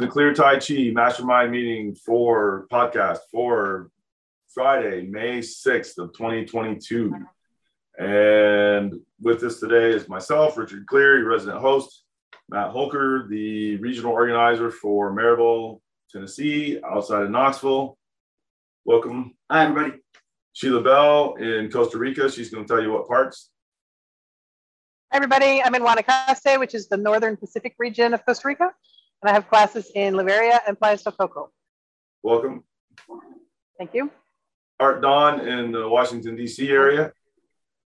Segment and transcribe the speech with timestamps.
[0.00, 3.90] to the Clear Tai Chi Mastermind meeting for podcast for
[4.48, 7.14] Friday, May 6th of 2022.
[7.98, 12.04] And with us today is myself, Richard Cleary, resident host,
[12.48, 15.80] Matt Holker, the regional organizer for Maryville,
[16.10, 17.98] Tennessee, outside of Knoxville.
[18.86, 19.34] Welcome.
[19.50, 20.00] Hi, everybody.
[20.54, 22.30] Sheila Bell in Costa Rica.
[22.30, 23.50] She's going to tell you what parts.
[25.12, 25.62] Hi, everybody.
[25.62, 28.72] I'm in Guanacaste, which is the northern Pacific region of Costa Rica,
[29.22, 31.50] and I have classes in Liberia and Playas del Coco.
[32.22, 32.64] Welcome.
[33.78, 34.10] Thank you.
[34.78, 36.70] Art Don in the Washington, D.C.
[36.70, 37.12] area.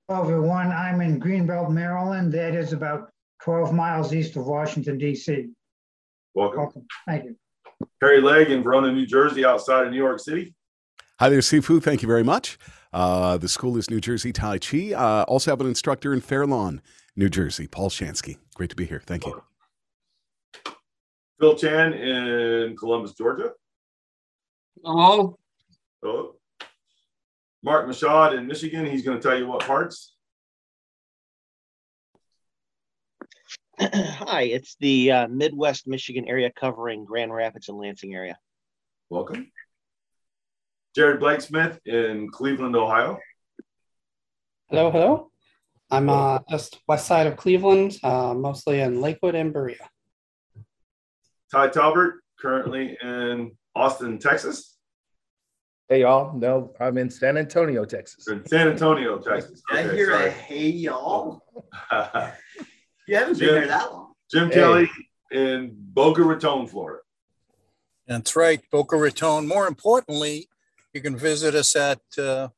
[0.09, 0.69] Hello, everyone.
[0.69, 2.33] I'm in Greenbelt, Maryland.
[2.33, 3.11] That is about
[3.43, 5.49] 12 miles east of Washington, D.C.
[6.35, 6.59] Welcome.
[6.59, 6.87] Welcome.
[7.07, 7.37] Thank you.
[8.01, 10.55] Harry Legg in Verona, New Jersey, outside of New York City.
[11.19, 11.83] Hi there, Sifu.
[11.83, 12.59] Thank you very much.
[12.93, 14.93] Uh, the school is New Jersey Tai Chi.
[14.93, 16.83] Uh, also have an instructor in Fair Lawn,
[17.17, 18.37] New Jersey, Paul Shansky.
[18.55, 19.03] Great to be here.
[19.07, 19.43] Thank you.
[21.41, 23.53] Phil Chan in Columbus, Georgia.
[24.85, 25.39] Hello.
[26.03, 26.35] Hello.
[27.63, 28.87] Mark Mashad in Michigan.
[28.87, 30.15] He's going to tell you what parts.
[33.81, 38.39] Hi, it's the uh, Midwest Michigan area covering Grand Rapids and Lansing area.
[39.11, 39.51] Welcome.
[40.95, 43.19] Jared Blanksmith in Cleveland, Ohio.
[44.69, 45.31] Hello, hello.
[45.91, 49.89] I'm uh, just west side of Cleveland, uh, mostly in Lakewood and Berea.
[51.53, 54.79] Ty Talbert, currently in Austin, Texas.
[55.91, 58.27] Hey y'all, no, I'm in San Antonio, Texas.
[58.29, 59.63] In San Antonio, Texas.
[59.69, 61.43] Did I Okay, hear a hey y'all?
[63.09, 64.13] You haven't Jim- been there that long.
[64.31, 64.55] Jim Hey.
[64.55, 64.91] Kelly
[65.33, 67.01] in Boca Raton, Florida.
[68.07, 69.47] That's right, Boca Raton.
[69.49, 70.49] More importantly,
[70.95, 72.49] you can visit us at uh,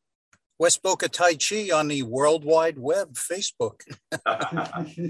[0.58, 3.80] West Boca Tai Chi on the World Wide Web Facebook.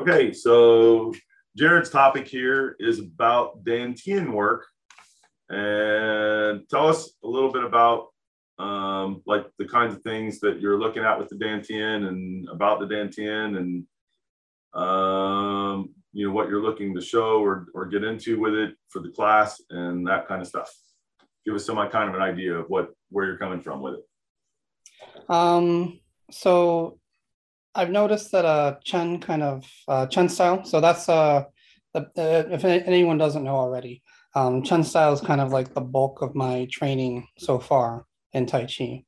[0.00, 1.12] okay, so
[1.56, 4.66] Jared's topic here is about Dantian work.
[5.50, 8.08] And tell us a little bit about
[8.58, 12.80] um, like the kinds of things that you're looking at with the Dantian and about
[12.80, 13.86] the Dantian and
[14.80, 19.00] um, you know what you're looking to show or, or get into with it for
[19.00, 20.72] the class and that kind of stuff.
[21.44, 24.04] Give us some kind of an idea of what where you're coming from with it.
[25.28, 26.00] Um,
[26.30, 26.98] so
[27.74, 30.64] I've noticed that uh, Chen kind of uh, Chen style.
[30.64, 31.44] So that's uh,
[31.92, 34.02] the, if anyone doesn't know already,
[34.34, 38.46] um, Chen style is kind of like the bulk of my training so far in
[38.46, 39.04] Tai Chi.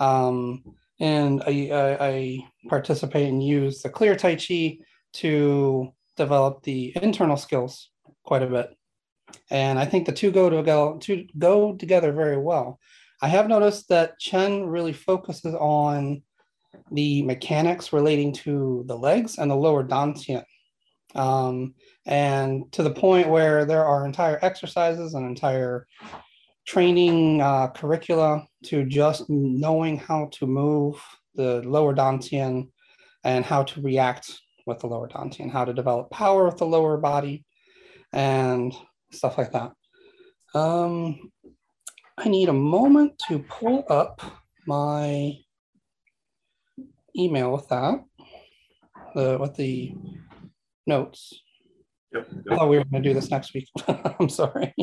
[0.00, 0.62] Um,
[1.00, 4.78] and I, I, I participate and use the clear Tai Chi
[5.14, 7.90] to develop the internal skills
[8.24, 8.70] quite a bit.
[9.50, 12.78] And I think the two go to go to go together very well.
[13.20, 16.22] I have noticed that Chen really focuses on
[16.92, 20.44] the mechanics relating to the legs and the lower dantian.
[21.14, 21.74] Um,
[22.06, 25.86] and to the point where there are entire exercises and entire
[26.66, 31.02] training uh, curricula to just knowing how to move
[31.34, 32.68] the lower dantian
[33.24, 36.98] and how to react with the lower dantian, how to develop power with the lower
[36.98, 37.44] body
[38.12, 38.74] and
[39.10, 39.72] stuff like that.
[40.54, 41.30] Um,
[42.18, 44.20] I need a moment to pull up
[44.66, 45.34] my
[47.18, 48.04] email with that,
[49.14, 49.94] the with the
[50.86, 51.34] notes.
[52.12, 52.28] Yep.
[52.50, 53.68] I thought we were going to do this next week.
[53.88, 54.74] I'm sorry.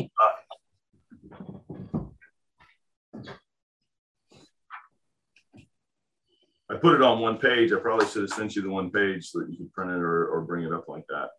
[6.68, 7.72] I put it on one page.
[7.72, 9.98] I probably should have sent you the one page so that you could print it
[9.98, 11.30] or, or bring it up like that.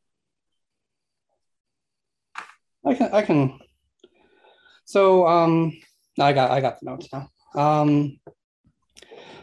[2.86, 3.60] I can I can.
[4.86, 5.74] So um,
[6.20, 7.30] I got I got the notes now.
[7.56, 8.20] Um,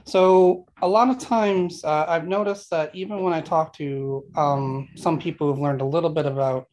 [0.05, 4.89] so a lot of times uh, I've noticed that even when I talk to um,
[4.97, 6.67] some people who've learned a little bit about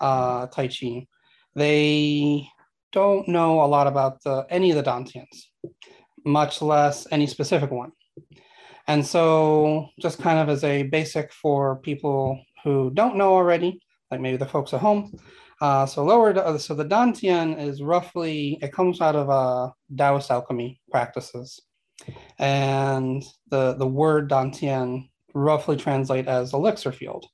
[0.00, 1.06] uh, Tai Chi,
[1.54, 2.46] they
[2.92, 5.46] don't know a lot about the, any of the Dantians,
[6.24, 7.92] much less any specific one.
[8.88, 13.80] And so, just kind of as a basic for people who don't know already,
[14.10, 15.12] like maybe the folks at home.
[15.60, 20.30] Uh, so lower, uh, so the Dantian is roughly it comes out of uh, Taoist
[20.30, 21.60] alchemy practices,
[22.38, 27.26] and the the word Dantian roughly translate as elixir field.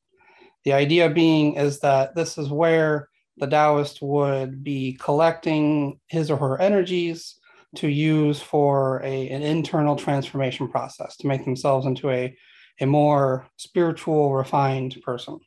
[0.65, 6.37] The idea being is that this is where the Taoist would be collecting his or
[6.37, 7.37] her energies
[7.77, 12.37] to use for a, an internal transformation process to make themselves into a,
[12.81, 15.39] a more spiritual, refined person.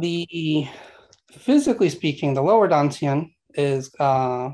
[0.00, 0.68] The
[1.32, 4.50] physically speaking, the lower Dantian is uh,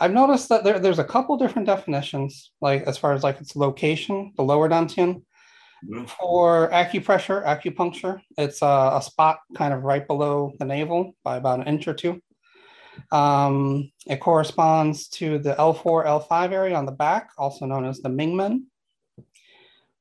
[0.00, 3.54] I've noticed that there, there's a couple different definitions, like as far as like its
[3.54, 5.22] location, the lower Dantian.
[5.86, 6.08] Mhm.
[6.08, 11.60] For acupressure, acupuncture, it's a, a spot kind of right below the navel by about
[11.60, 12.20] an inch or two.
[13.12, 18.10] Um, it corresponds to the L4, L5 area on the back, also known as the
[18.10, 18.64] Mingmen.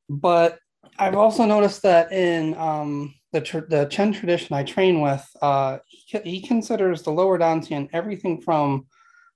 [0.09, 0.59] But
[0.97, 5.77] I've also noticed that in um, the, tr- the Chen tradition I train with, uh,
[5.87, 8.85] he, he considers the lower dantian everything from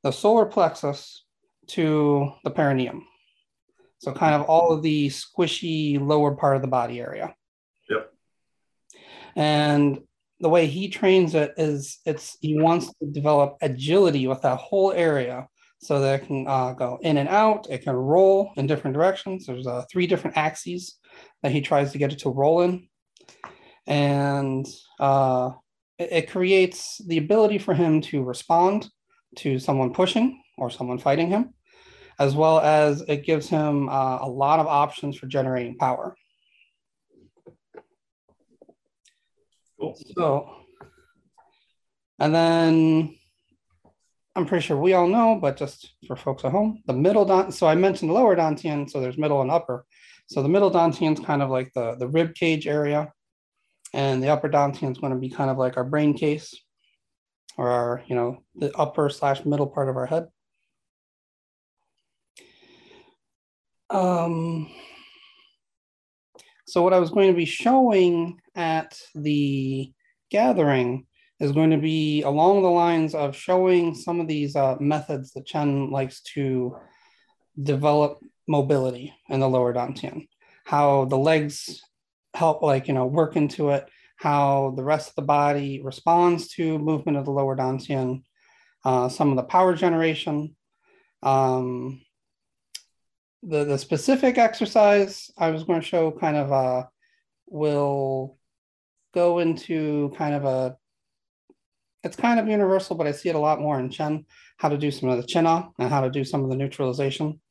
[0.03, 1.23] the solar plexus
[1.67, 3.05] to the perineum.
[3.99, 7.33] So kind of all of the squishy lower part of the body area.
[7.89, 8.11] Yep.
[9.37, 10.01] And
[10.41, 14.91] the way he trains it is it's he wants to develop agility with that whole
[14.91, 15.47] area
[15.79, 17.67] so that it can uh, go in and out.
[17.69, 19.45] It can roll in different directions.
[19.45, 20.97] There's uh, three different axes
[21.41, 22.89] that he tries to get it to roll in.
[23.87, 24.65] And
[24.99, 25.51] uh,
[25.97, 28.89] it, it creates the ability for him to respond
[29.37, 31.53] to someone pushing or someone fighting him,
[32.19, 36.15] as well as it gives him uh, a lot of options for generating power.
[39.79, 39.97] Cool.
[40.15, 40.55] So,
[42.19, 43.15] and then
[44.35, 47.51] I'm pretty sure we all know, but just for folks at home, the middle don.
[47.51, 49.85] So I mentioned lower dantian, so there's middle and upper.
[50.27, 53.11] So the middle dantian is kind of like the the rib cage area,
[53.93, 56.55] and the upper dantian is going to be kind of like our brain case,
[57.57, 60.27] or our you know the upper slash middle part of our head.
[63.89, 64.71] Um,
[66.65, 69.91] so what I was going to be showing at the
[70.31, 71.05] gathering
[71.39, 75.45] is going to be along the lines of showing some of these uh, methods that
[75.45, 76.75] Chen likes to
[77.61, 80.27] develop mobility in the lower dantian,
[80.65, 81.81] how the legs
[82.33, 83.87] help like you know work into it,
[84.23, 88.23] how the rest of the body responds to movement of the lower dantian,
[88.85, 90.55] uh, some of the power generation.
[91.21, 92.01] Um,
[93.43, 96.85] the, the specific exercise I was going to show kind of uh,
[97.47, 98.37] will
[99.13, 100.77] go into kind of a
[102.05, 104.25] it's kind of universal, but I see it a lot more in Chen,
[104.55, 106.55] how to do some of the Chin Na and how to do some of the
[106.55, 107.41] neutralization.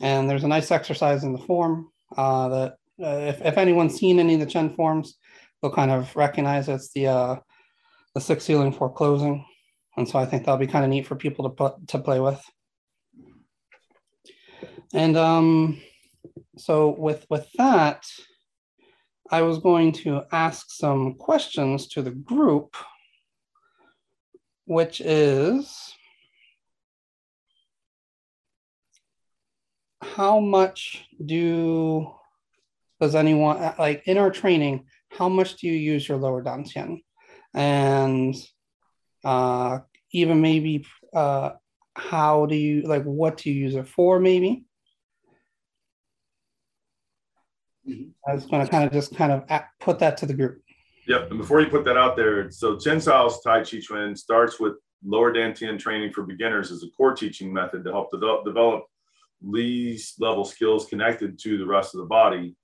[0.00, 4.20] And there's a nice exercise in the form uh, that uh, if, if anyone's seen
[4.20, 5.18] any of the Chen forms,
[5.62, 7.36] they'll kind of recognize it's the uh,
[8.14, 9.44] the Six Sealing Four Closing.
[9.96, 12.20] And so I think that'll be kind of neat for people to put to play
[12.20, 12.42] with.
[14.92, 15.80] And um,
[16.58, 18.04] so with with that,
[19.30, 22.76] I was going to ask some questions to the group,
[24.66, 25.94] which is
[30.02, 32.10] how much do
[33.00, 34.84] does anyone like in our training?
[35.16, 37.02] How much do you use your lower dantian,
[37.54, 38.34] and
[39.24, 39.80] uh,
[40.12, 41.50] even maybe uh,
[41.94, 44.18] how do you like what do you use it for?
[44.18, 44.64] Maybe
[47.88, 50.62] I was going to kind of just kind of put that to the group.
[51.08, 51.30] Yep.
[51.30, 54.74] And before you put that out there, so Chen Sao's Tai Chi Chuan starts with
[55.04, 58.84] lower dantian training for beginners as a core teaching method to help develop, develop
[59.50, 62.54] these level skills connected to the rest of the body.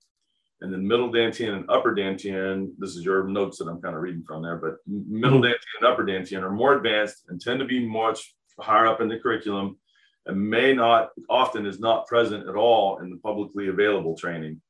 [0.61, 4.01] And then middle dantian and upper dantian, this is your notes that I'm kind of
[4.01, 7.65] reading from there, but middle dantian and upper dantian are more advanced and tend to
[7.65, 9.77] be much higher up in the curriculum
[10.25, 14.61] and may not often is not present at all in the publicly available training.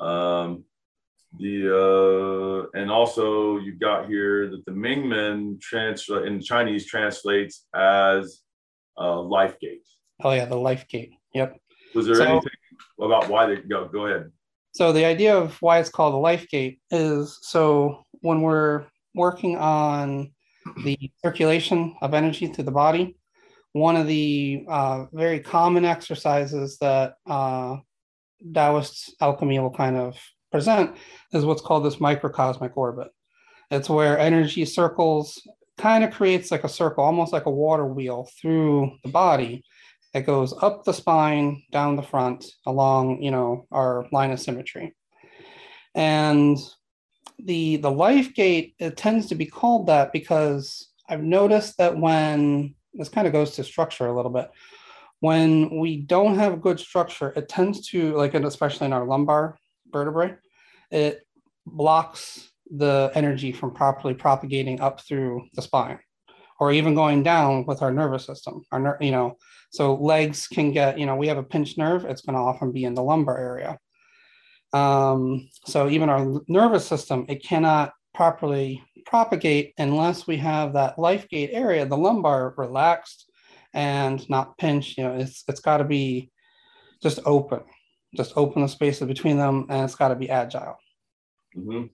[0.00, 0.64] Um,
[1.38, 8.40] the uh, and also you've got here that the Mingmen translate in Chinese translates as
[8.98, 9.84] uh, life gate.
[10.24, 11.12] Oh yeah, the life gate.
[11.34, 11.58] Yep.
[11.94, 12.50] Was there So- anything
[12.98, 13.88] about why they go?
[13.88, 14.32] Go ahead.
[14.72, 19.56] So the idea of why it's called a life gate is so when we're working
[19.56, 20.32] on
[20.84, 23.16] the circulation of energy through the body,
[23.72, 27.76] one of the uh, very common exercises that uh,
[28.54, 30.16] Taoist alchemy will kind of
[30.50, 30.96] present
[31.32, 33.08] is what's called this microcosmic orbit.
[33.70, 35.46] It's where energy circles,
[35.76, 39.64] kind of creates like a circle, almost like a water wheel through the body
[40.14, 44.94] that goes up the spine, down the front, along, you know, our line of symmetry.
[45.94, 46.58] And
[47.38, 52.74] the the life gate it tends to be called that because I've noticed that when
[52.94, 54.50] this kind of goes to structure a little bit,
[55.20, 59.58] when we don't have good structure, it tends to like, especially in our lumbar
[59.90, 60.34] vertebrae,
[60.90, 61.26] it
[61.66, 65.98] blocks the energy from properly propagating up through the spine,
[66.58, 68.62] or even going down with our nervous system.
[68.72, 69.36] Our ner- you know,
[69.70, 72.72] so legs can get, you know, we have a pinched nerve, it's going to often
[72.72, 73.78] be in the lumbar area.
[74.72, 81.28] Um, so even our nervous system, it cannot properly propagate unless we have that life
[81.28, 83.30] gate area, the lumbar relaxed
[83.74, 84.98] and not pinched.
[84.98, 86.30] You know, it's it's got to be
[87.02, 87.60] just open.
[88.16, 90.76] just open the spaces between them, and it's got to be agile.
[91.54, 91.84] hmm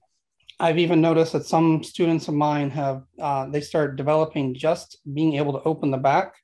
[0.61, 5.35] I've even noticed that some students of mine have uh, they start developing just being
[5.35, 6.35] able to open the back,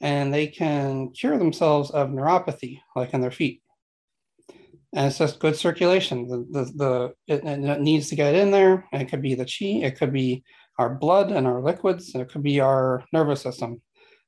[0.00, 3.62] and they can cure themselves of neuropathy, like in their feet.
[4.94, 6.26] And it's just good circulation.
[6.28, 8.86] The the, the it, it needs to get in there.
[8.92, 10.44] And it could be the chi, it could be
[10.78, 13.80] our blood and our liquids, and it could be our nervous system.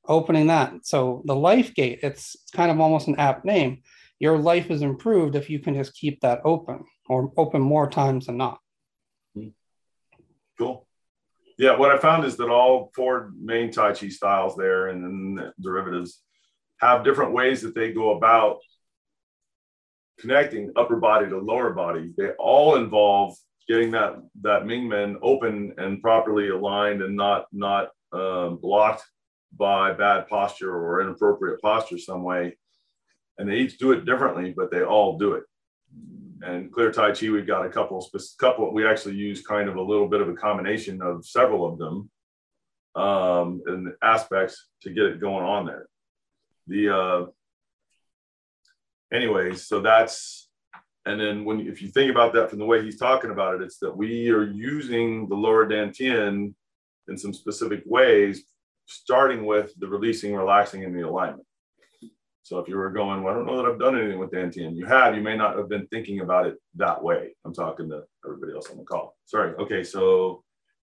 [0.07, 0.73] Opening that.
[0.83, 3.81] So the life gate, it's kind of almost an apt name.
[4.19, 8.27] Your life is improved if you can just keep that open or open more times
[8.27, 8.59] than not.
[10.57, 10.87] Cool.
[11.57, 15.35] Yeah, what I found is that all four main Tai Chi styles there and then
[15.35, 16.21] the derivatives
[16.79, 18.59] have different ways that they go about
[20.19, 22.13] connecting upper body to lower body.
[22.17, 23.35] They all involve
[23.67, 29.03] getting that that Ming Men open and properly aligned and not not um, blocked
[29.57, 32.57] by bad posture or inappropriate posture some way.
[33.37, 35.43] And they each do it differently, but they all do it
[36.41, 38.05] and clear tai chi we've got a couple
[38.39, 41.77] couple we actually use kind of a little bit of a combination of several of
[41.77, 42.09] them
[42.95, 45.87] um and aspects to get it going on there.
[46.67, 47.25] The uh
[49.13, 50.49] anyways so that's
[51.05, 53.61] and then when if you think about that from the way he's talking about it
[53.61, 56.53] it's that we are using the lower dantian
[57.07, 58.43] in some specific ways
[58.87, 61.44] starting with the releasing relaxing and the alignment
[62.45, 64.75] so if you were going, well, I don't know that I've done anything with Dantian,
[64.75, 67.35] you have, you may not have been thinking about it that way.
[67.43, 69.17] I'm talking to everybody else on the call.
[69.25, 69.55] Sorry.
[69.55, 69.83] Okay.
[69.83, 70.43] So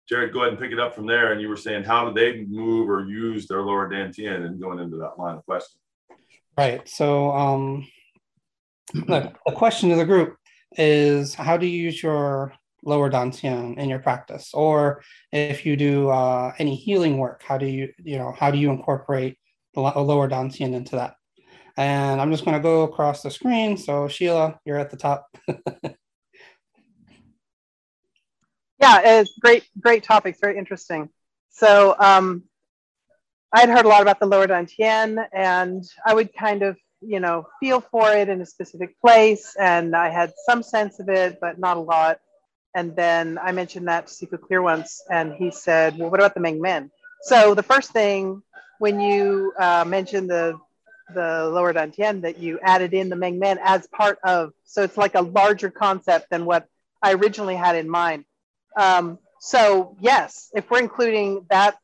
[0.09, 1.31] Jared, go ahead and pick it up from there.
[1.31, 4.81] And you were saying, how do they move or use their lower Dantian and going
[4.81, 5.79] into that line of question?
[6.59, 6.89] Right.
[6.89, 7.87] So um,
[8.93, 10.37] the, the question to the group
[10.73, 16.09] is how do you use your lower dantian in your practice or if you do
[16.11, 19.39] uh, any healing work how do you you know how do you incorporate
[19.73, 21.15] the lower dantian into that
[21.77, 23.77] and I'm just going to go across the screen.
[23.77, 25.27] So Sheila, you're at the top.
[28.81, 31.09] yeah, it's great, great topics, very interesting.
[31.51, 32.45] So um,
[33.53, 37.47] I'd heard a lot about the lower dantian and I would kind of, you know,
[37.61, 39.57] feel for it in a specific place.
[39.59, 42.21] And I had some sense of it, but not a lot.
[42.75, 46.35] And then I mentioned that to Sifu Clear once, and he said, well, what about
[46.35, 46.91] the Meng Men?
[47.23, 48.43] So the first thing
[48.81, 50.59] when you uh, mentioned the
[51.13, 54.53] the lower dantian that you added in the Meng Men as part of.
[54.65, 56.67] So it's like a larger concept than what
[57.03, 58.25] I originally had in mind.
[58.77, 61.77] Um, so yes, if we're including that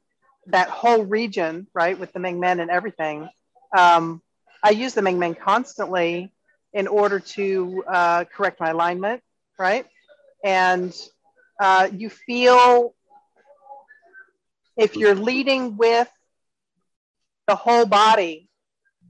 [0.47, 3.29] that whole region, right, with the Meng Men and everything,
[3.77, 4.23] um,
[4.62, 6.33] I use the Meng Men constantly
[6.73, 9.23] in order to uh, correct my alignment,
[9.59, 9.87] right?
[10.45, 10.95] And
[11.61, 12.95] uh, you feel
[14.77, 16.09] if you're leading with
[17.47, 18.50] the whole body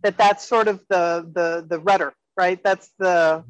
[0.03, 2.63] that that's sort of the the the rudder, right?
[2.63, 3.45] That's the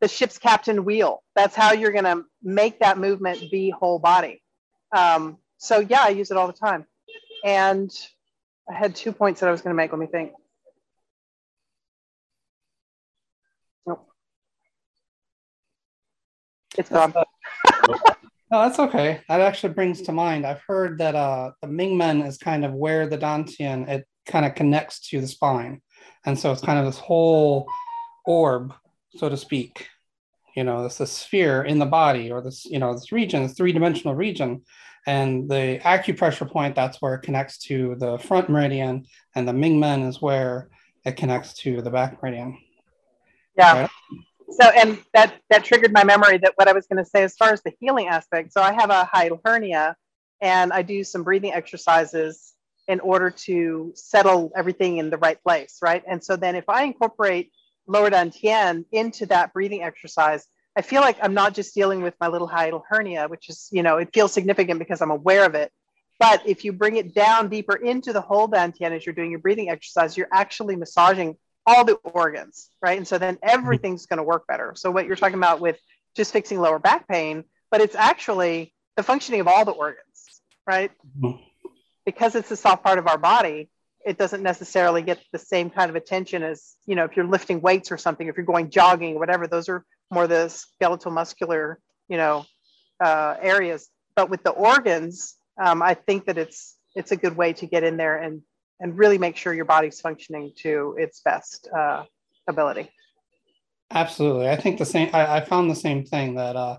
[0.00, 1.22] the ship's captain wheel.
[1.34, 4.42] That's how you're going to make that movement be whole body.
[4.94, 6.86] Um, so yeah, I use it all the time.
[7.44, 7.90] And
[8.68, 9.92] I had two points that I was going to make.
[9.92, 10.32] Let me think.
[13.86, 14.06] Nope.
[16.76, 17.14] It's gone.
[18.50, 19.20] No, that's okay.
[19.28, 20.46] That actually brings to mind.
[20.46, 24.44] I've heard that uh, the Ming Men is kind of where the Dantian it kind
[24.44, 25.80] of connects to the spine.
[26.24, 27.66] And so it's kind of this whole
[28.24, 28.72] orb,
[29.16, 29.88] so to speak.
[30.56, 33.54] You know, it's a sphere in the body or this, you know, this region, this
[33.54, 34.62] three-dimensional region.
[35.06, 39.04] And the acupressure point, that's where it connects to the front meridian,
[39.34, 40.70] and the Ming Men is where
[41.04, 42.56] it connects to the back meridian.
[43.58, 43.82] Yeah.
[43.82, 43.90] Right?
[44.58, 47.36] So, and that that triggered my memory that what I was going to say as
[47.36, 48.54] far as the healing aspect.
[48.54, 49.94] So, I have a hiatal hernia,
[50.40, 52.53] and I do some breathing exercises
[52.88, 56.02] in order to settle everything in the right place, right?
[56.06, 57.50] And so then if I incorporate
[57.86, 62.28] lower dantian into that breathing exercise, I feel like I'm not just dealing with my
[62.28, 65.72] little hiatal hernia, which is, you know, it feels significant because I'm aware of it.
[66.18, 69.40] But if you bring it down deeper into the whole dantian as you're doing your
[69.40, 71.36] breathing exercise, you're actually massaging
[71.66, 72.98] all the organs, right?
[72.98, 74.74] And so then everything's going to work better.
[74.76, 75.78] So what you're talking about with
[76.14, 80.90] just fixing lower back pain, but it's actually the functioning of all the organs, right?
[81.18, 81.42] Mm-hmm
[82.04, 83.68] because it's a soft part of our body,
[84.04, 87.60] it doesn't necessarily get the same kind of attention as, you know, if you're lifting
[87.60, 92.16] weights or something, if you're going jogging whatever, those are more the skeletal muscular, you
[92.16, 92.44] know,
[93.02, 93.88] uh, areas.
[94.14, 97.82] But with the organs, um, I think that it's it's a good way to get
[97.82, 98.42] in there and
[98.80, 102.04] and really make sure your body's functioning to its best uh,
[102.46, 102.90] ability.
[103.90, 105.10] Absolutely, I think the same.
[105.12, 106.78] I, I found the same thing that uh,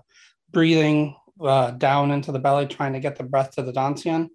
[0.50, 4.28] breathing uh, down into the belly, trying to get the breath to the dantian,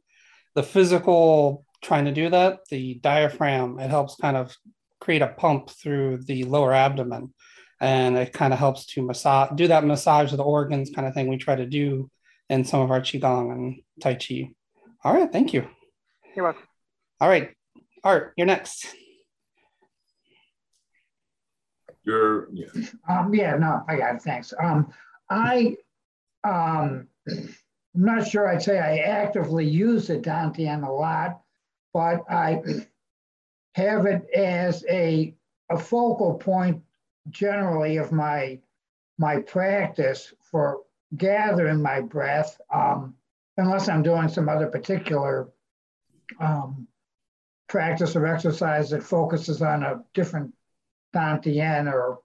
[0.55, 4.55] the physical trying to do that, the diaphragm, it helps kind of
[5.00, 7.34] create a pump through the lower abdomen,
[7.79, 11.13] and it kind of helps to massage, do that massage of the organs kind of
[11.13, 12.10] thing we try to do
[12.50, 14.51] in some of our qigong and tai chi.
[15.03, 15.67] All right, thank you.
[16.36, 16.63] You're welcome.
[17.20, 17.51] All right,
[18.03, 18.88] Art, you're next.
[22.03, 22.67] You're yeah.
[23.10, 24.22] Um, yeah, no, I got it.
[24.22, 24.53] Thanks.
[24.62, 24.91] Um,
[25.29, 25.77] I,
[26.43, 27.08] um,
[27.95, 31.41] I'm not sure I'd say I actively use the Dantian a lot,
[31.93, 32.62] but I
[33.75, 35.36] have it as a,
[35.69, 36.81] a focal point
[37.29, 38.60] generally of my
[39.17, 40.81] my practice for
[41.15, 43.13] gathering my breath, um,
[43.57, 45.50] unless I'm doing some other particular
[46.39, 46.88] um,
[47.69, 50.53] practice or exercise that focuses on a different
[51.13, 52.19] Dantian or,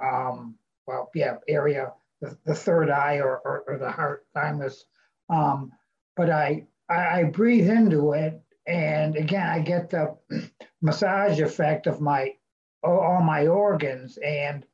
[0.00, 0.56] um,
[0.86, 4.84] well, yeah, area, the, the third eye or, or, or the heart thymus.
[5.28, 5.72] Um,
[6.16, 8.40] but I, I, I breathe into it.
[8.66, 10.16] And again, I get the
[10.82, 12.34] massage effect of my,
[12.82, 14.18] all my organs.
[14.18, 14.64] And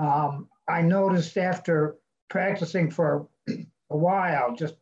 [0.00, 1.96] um, I noticed after
[2.30, 4.74] practicing for a while, just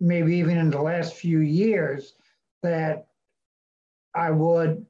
[0.00, 2.14] maybe even in the last few years,
[2.62, 3.06] that
[4.14, 4.86] I would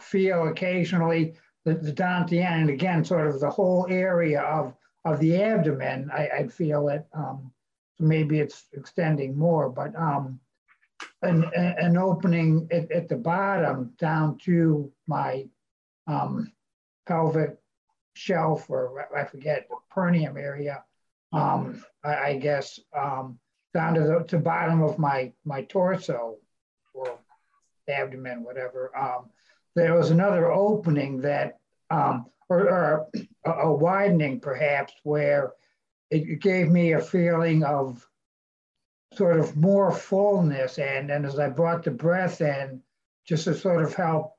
[0.00, 1.34] feel occasionally
[1.64, 4.74] the, the dantian, and again, sort of the whole area of,
[5.04, 7.06] of the abdomen, I, I'd feel it.
[7.12, 7.52] Um,
[8.00, 10.40] maybe it's extending more, but um,
[11.22, 15.46] an, an opening at, at the bottom down to my
[16.06, 16.52] um,
[17.06, 17.58] pelvic
[18.14, 20.84] shelf, or I forget, perineum area,
[21.32, 23.38] um, I, I guess, um,
[23.72, 26.36] down to the to bottom of my, my torso
[26.92, 27.18] or
[27.88, 28.96] abdomen, whatever.
[28.96, 29.30] Um,
[29.76, 31.58] there was another opening that,
[31.90, 33.06] um, or, or
[33.44, 35.52] a, a, widening perhaps, where
[36.10, 38.06] it gave me a feeling of
[39.14, 40.78] sort of more fullness.
[40.78, 42.82] And, and as I brought the breath in,
[43.24, 44.34] just to sort of help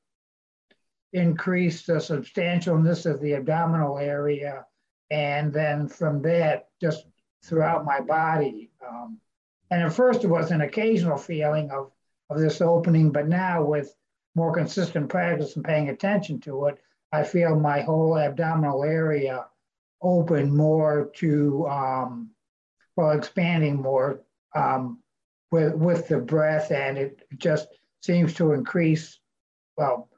[1.13, 4.65] increase the substantialness of the abdominal area.
[5.09, 7.05] And then from that, just
[7.43, 8.71] throughout my body.
[8.87, 9.19] Um,
[9.69, 11.91] and at first, it was an occasional feeling of,
[12.29, 13.95] of this opening, but now with
[14.35, 16.77] more consistent practice and paying attention to it,
[17.11, 19.45] I feel my whole abdominal area
[20.01, 22.31] open more to, um,
[22.95, 24.21] well, expanding more
[24.55, 24.99] um,
[25.51, 27.67] with, with the breath, and it just
[28.01, 29.19] seems to increase,
[29.77, 30.09] well,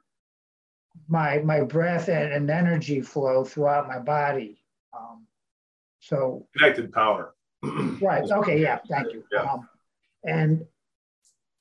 [1.08, 4.62] my my breath and, and energy flow throughout my body.
[4.96, 5.26] Um,
[6.00, 7.34] so connected power.
[8.00, 8.30] right.
[8.30, 8.60] Okay.
[8.60, 8.78] Yeah.
[8.88, 9.24] Thank you.
[9.32, 9.42] Yeah.
[9.42, 9.68] Um,
[10.24, 10.66] and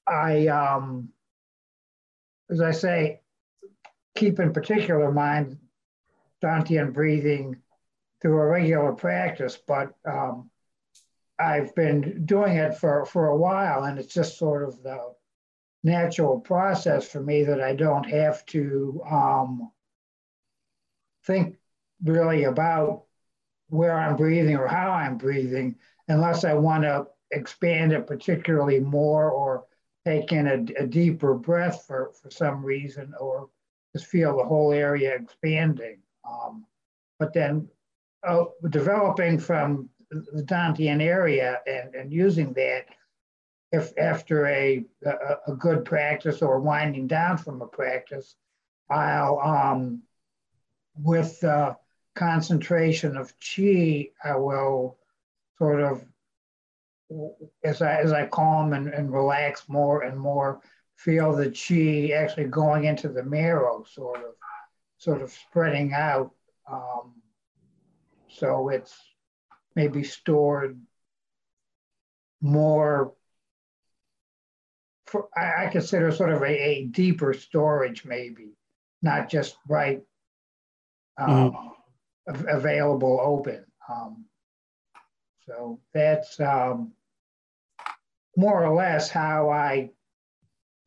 [0.07, 1.09] I um,
[2.49, 3.21] as I say,
[4.15, 5.57] keep in particular mind
[6.43, 7.57] Dantian breathing
[8.23, 10.49] through a regular practice, but um,
[11.38, 15.13] I've been doing it for, for a while, and it's just sort of the
[15.83, 19.71] natural process for me that I don't have to um,
[21.25, 21.57] think
[22.01, 23.03] really about
[23.67, 25.75] where I'm breathing or how I'm breathing,
[26.07, 29.65] unless I want to expand it particularly more or
[30.05, 33.49] take in a, a, deeper breath for, for some reason or
[33.93, 35.97] just feel the whole area expanding.
[36.29, 36.65] Um,
[37.19, 37.67] but then
[38.27, 42.86] uh, developing from the Dantian area and, and using that,
[43.71, 45.12] if after a, a,
[45.47, 48.36] a, good practice or winding down from a practice,
[48.89, 50.03] I'll, um,
[50.95, 51.73] with uh,
[52.13, 54.97] concentration of chi, I will
[55.57, 56.05] sort of
[57.63, 60.62] as I as I calm and, and relax more and more,
[60.95, 64.33] feel the chi actually going into the marrow, sort of,
[64.97, 66.31] sort of spreading out.
[66.71, 67.15] Um,
[68.38, 68.96] so it's
[69.76, 70.80] maybe stored
[72.41, 73.13] more.
[75.08, 78.54] For, I, I consider sort of a, a, deeper storage, maybe,
[79.02, 80.02] not just right
[81.17, 81.52] um,
[82.28, 82.48] mm-hmm.
[82.48, 83.65] available open.
[83.89, 84.26] Um,
[85.46, 86.93] so that's um,
[88.36, 89.91] more or less how I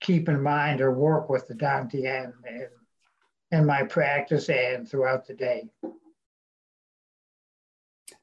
[0.01, 2.69] keep in mind or work with the Dantian in,
[3.53, 5.69] in my practice and throughout the day.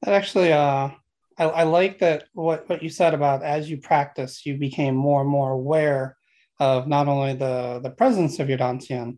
[0.04, 0.89] That actually, uh,
[1.38, 5.22] I, I like that what, what you said about as you practice, you became more
[5.22, 6.18] and more aware
[6.60, 9.18] of not only the, the presence of your Dantian,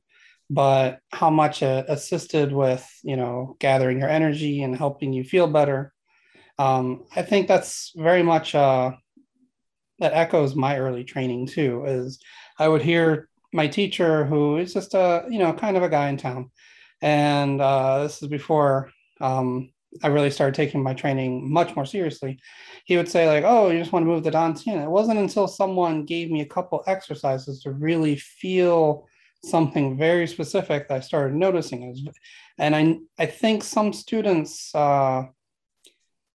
[0.50, 5.48] but how much it assisted with, you know, gathering your energy and helping you feel
[5.48, 5.92] better.
[6.60, 8.92] Um, I think that's very much uh,
[10.00, 11.84] that echoes my early training too.
[11.86, 12.20] Is
[12.60, 16.10] I would hear my teacher, who is just a you know kind of a guy
[16.10, 16.52] in town,
[17.02, 19.72] and uh, this is before um,
[20.04, 22.40] I really started taking my training much more seriously.
[22.86, 25.48] He would say like, "Oh, you just want to move the Dantian." It wasn't until
[25.48, 29.08] someone gave me a couple exercises to really feel
[29.44, 32.08] something very specific that I started noticing
[32.58, 35.24] and I I think some students uh,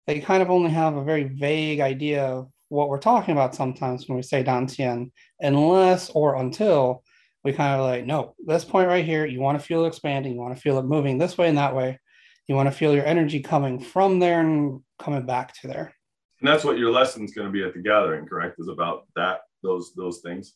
[0.07, 4.07] they kind of only have a very vague idea of what we're talking about sometimes
[4.07, 7.03] when we say Dantian, unless or until
[7.43, 10.33] we kind of like, no, this point right here, you want to feel it expanding,
[10.33, 11.99] you want to feel it moving this way and that way.
[12.49, 15.93] You want to feel your energy coming from there and coming back to there.
[16.41, 18.59] And that's what your lesson's going to be at the gathering, correct?
[18.59, 20.55] Is about that those those things.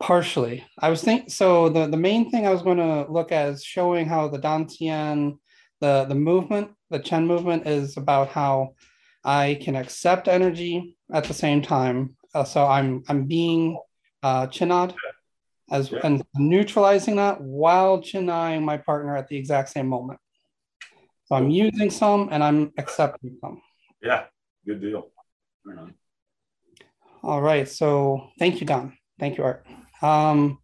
[0.00, 1.30] Partially, I was thinking.
[1.30, 4.38] So the the main thing I was going to look at is showing how the
[4.38, 5.38] Dantian,
[5.80, 8.74] the the movement, the Chen movement is about how
[9.24, 12.16] I can accept energy at the same time.
[12.34, 13.78] Uh, so I'm I'm being
[14.22, 14.94] uh, chinad
[15.70, 16.00] as yeah.
[16.04, 20.20] and neutralizing that while chinaing my partner at the exact same moment.
[21.30, 23.62] So I'm using some and I'm accepting some.
[24.02, 24.24] Yeah,
[24.66, 25.10] good deal.
[27.22, 27.68] All right.
[27.68, 28.96] So thank you, Don.
[29.20, 29.64] Thank you, Art.
[30.02, 30.58] Um,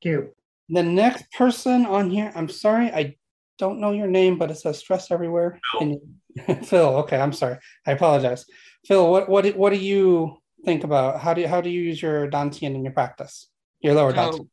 [0.00, 0.34] thank you.
[0.68, 3.16] The next person on here, I'm sorry, I
[3.58, 5.58] don't know your name, but it says stress everywhere.
[5.72, 6.00] Phil.
[6.64, 6.88] Phil.
[6.98, 7.58] Okay, I'm sorry.
[7.84, 8.44] I apologize.
[8.86, 12.00] Phil, what what what do you think about how do you, how do you use
[12.00, 13.48] your Dantian in your practice?
[13.80, 14.48] Your lower so, Dantian.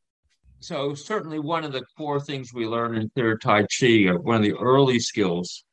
[0.62, 4.36] So certainly one of the core things we learn in Clear Tai Chi, uh, one
[4.36, 5.64] of the early skills,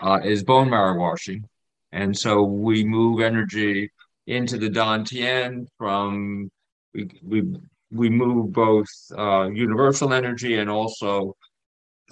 [0.00, 1.44] uh, is bone marrow washing,
[1.90, 3.90] and so we move energy
[4.28, 6.48] into the Dantian from
[6.94, 7.42] we we
[7.90, 8.86] we move both
[9.18, 11.34] uh, universal energy and also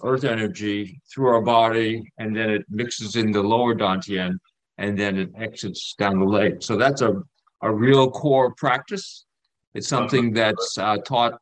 [0.02, 4.32] earth energy through our body, and then it mixes in the lower dantian,
[4.78, 6.60] and then it exits down the leg.
[6.60, 7.22] So that's a,
[7.62, 9.26] a real core practice.
[9.74, 11.38] It's something that's uh, taught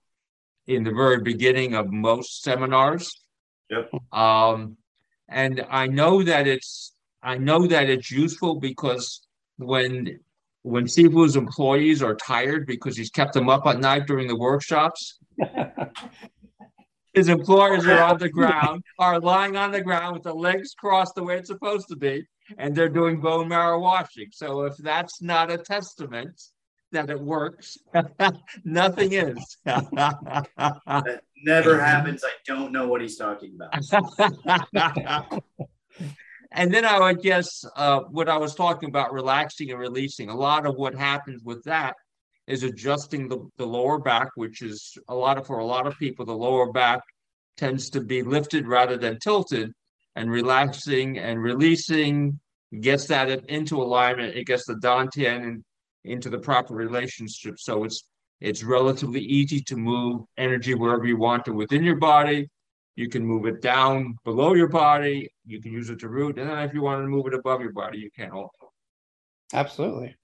[0.68, 3.11] in the very beginning of most seminars.
[3.70, 3.90] Yep.
[4.12, 4.76] Um,
[5.28, 9.26] and I know that it's I know that it's useful because
[9.57, 10.20] when
[10.62, 15.18] when Sifu's employees are tired because he's kept them up at night during the workshops,
[17.14, 21.14] his employers are on the ground, are lying on the ground with the legs crossed
[21.14, 22.24] the way it's supposed to be,
[22.59, 24.28] and they're doing bone marrow washing.
[24.33, 26.38] So if that's not a testament
[26.92, 27.79] that it works,
[28.64, 29.57] nothing is.
[29.64, 32.24] that never happens.
[32.24, 33.74] I don't know what he's talking about.
[36.53, 40.31] and then I would guess uh, what I was talking about relaxing and releasing.
[40.31, 41.94] A lot of what happens with that
[42.46, 45.98] is adjusting the, the lower back, which is a lot of for a lot of
[45.98, 47.01] people, the lower back
[47.57, 49.72] tends to be lifted rather than tilted,
[50.16, 52.40] and relaxing and releasing
[52.81, 54.37] gets that into alignment.
[54.37, 55.62] It gets the dantian
[56.09, 57.59] into the proper relationship.
[57.59, 58.05] So it's
[58.40, 62.49] it's relatively easy to move energy wherever you want to within your body.
[62.94, 65.29] You can move it down below your body.
[65.47, 67.61] You can use it to root, and then if you want to move it above
[67.61, 68.73] your body, you can also.
[69.53, 70.16] Absolutely.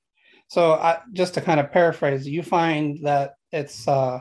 [0.48, 4.20] So I, just to kind of paraphrase, you find that it's uh,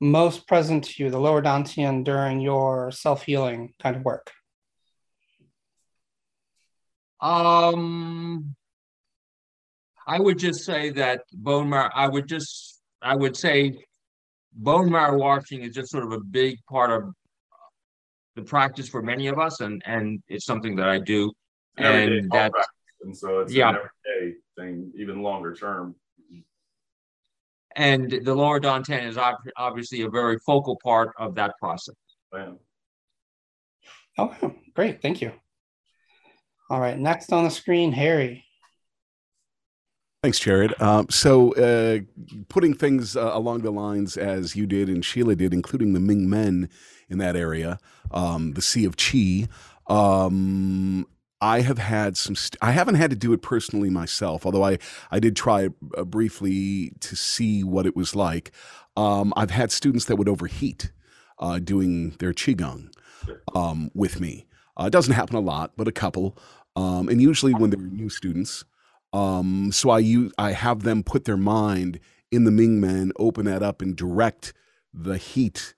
[0.00, 4.32] most present to you, the lower dantian, during your self healing kind of work.
[7.20, 8.54] Um,
[10.08, 11.90] I would just say that bone marrow.
[11.94, 13.78] I would just, I would say,
[14.54, 17.12] bone marrow washing is just sort of a big part of
[18.34, 21.30] the practice for many of us, and and it's something that I do,
[21.76, 22.52] and that
[23.02, 23.68] and so it's yeah.
[23.68, 25.94] an everyday thing, even longer term.
[27.76, 29.18] And the lower dantian is
[29.56, 31.94] obviously a very focal part of that process.
[32.32, 32.52] Yeah.
[34.16, 34.34] Oh,
[34.74, 35.00] great.
[35.00, 35.32] Thank you.
[36.70, 36.98] All right.
[36.98, 38.47] Next on the screen, Harry.
[40.22, 40.74] Thanks, Jared.
[40.82, 42.00] Um, so, uh,
[42.48, 46.28] putting things uh, along the lines as you did and Sheila did, including the Ming
[46.28, 46.68] Men
[47.08, 47.78] in that area,
[48.10, 49.46] um, the Sea of Chi,
[49.86, 51.06] um,
[51.40, 52.34] I have had some.
[52.34, 54.78] St- I haven't had to do it personally myself, although I
[55.12, 58.50] I did try uh, briefly to see what it was like.
[58.96, 60.90] Um, I've had students that would overheat
[61.38, 62.90] uh, doing their qigong
[63.54, 64.46] um, with me.
[64.76, 66.36] Uh, it doesn't happen a lot, but a couple,
[66.74, 68.64] um, and usually when they're new students.
[69.12, 73.46] Um, so I use I have them put their mind in the Ming Men, open
[73.46, 74.52] that up, and direct
[74.92, 75.74] the heat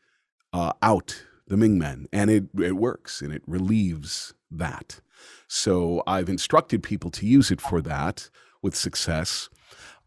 [0.52, 5.00] uh, out the Ming Men, and it it works and it relieves that.
[5.46, 8.30] So I've instructed people to use it for that
[8.62, 9.48] with success.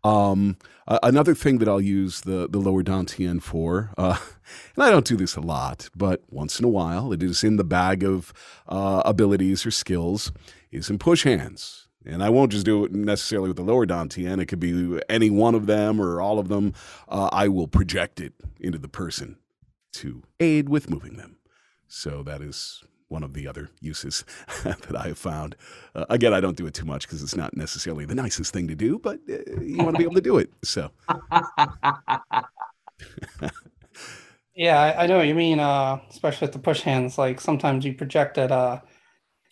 [0.03, 4.17] Um, another thing that I'll use the, the lower dantian for, uh,
[4.75, 7.55] and I don't do this a lot, but once in a while, it is in
[7.55, 8.33] the bag of
[8.67, 10.31] uh, abilities or skills,
[10.71, 11.82] is in push hands.
[12.05, 14.41] And I won't just do it necessarily with the lower dantian.
[14.41, 16.73] It could be any one of them or all of them.
[17.07, 19.37] Uh, I will project it into the person
[19.93, 21.37] to aid with moving them.
[21.87, 24.25] So that is one of the other uses
[24.63, 25.55] that I have found.
[25.93, 28.67] Uh, again, I don't do it too much because it's not necessarily the nicest thing
[28.67, 30.51] to do, but uh, you want to be able to do it.
[30.63, 30.91] So,
[34.55, 35.59] Yeah, I, know what you mean.
[35.59, 38.81] Uh, especially with the push hands, like sometimes you project it, uh,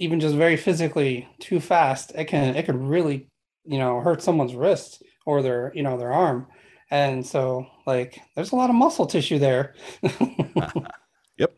[0.02, 2.12] even just very physically too fast.
[2.16, 3.30] It can it could really,
[3.64, 6.48] you know, hurt someone's wrist or their you know their arm,
[6.90, 9.76] and so like there's a lot of muscle tissue there.
[11.38, 11.54] yep.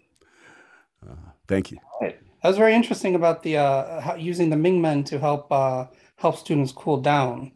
[1.01, 1.15] Uh,
[1.47, 1.77] thank you.
[2.01, 5.86] That was very interesting about the uh, how, using the Mingmen to help uh,
[6.17, 7.53] help students cool down.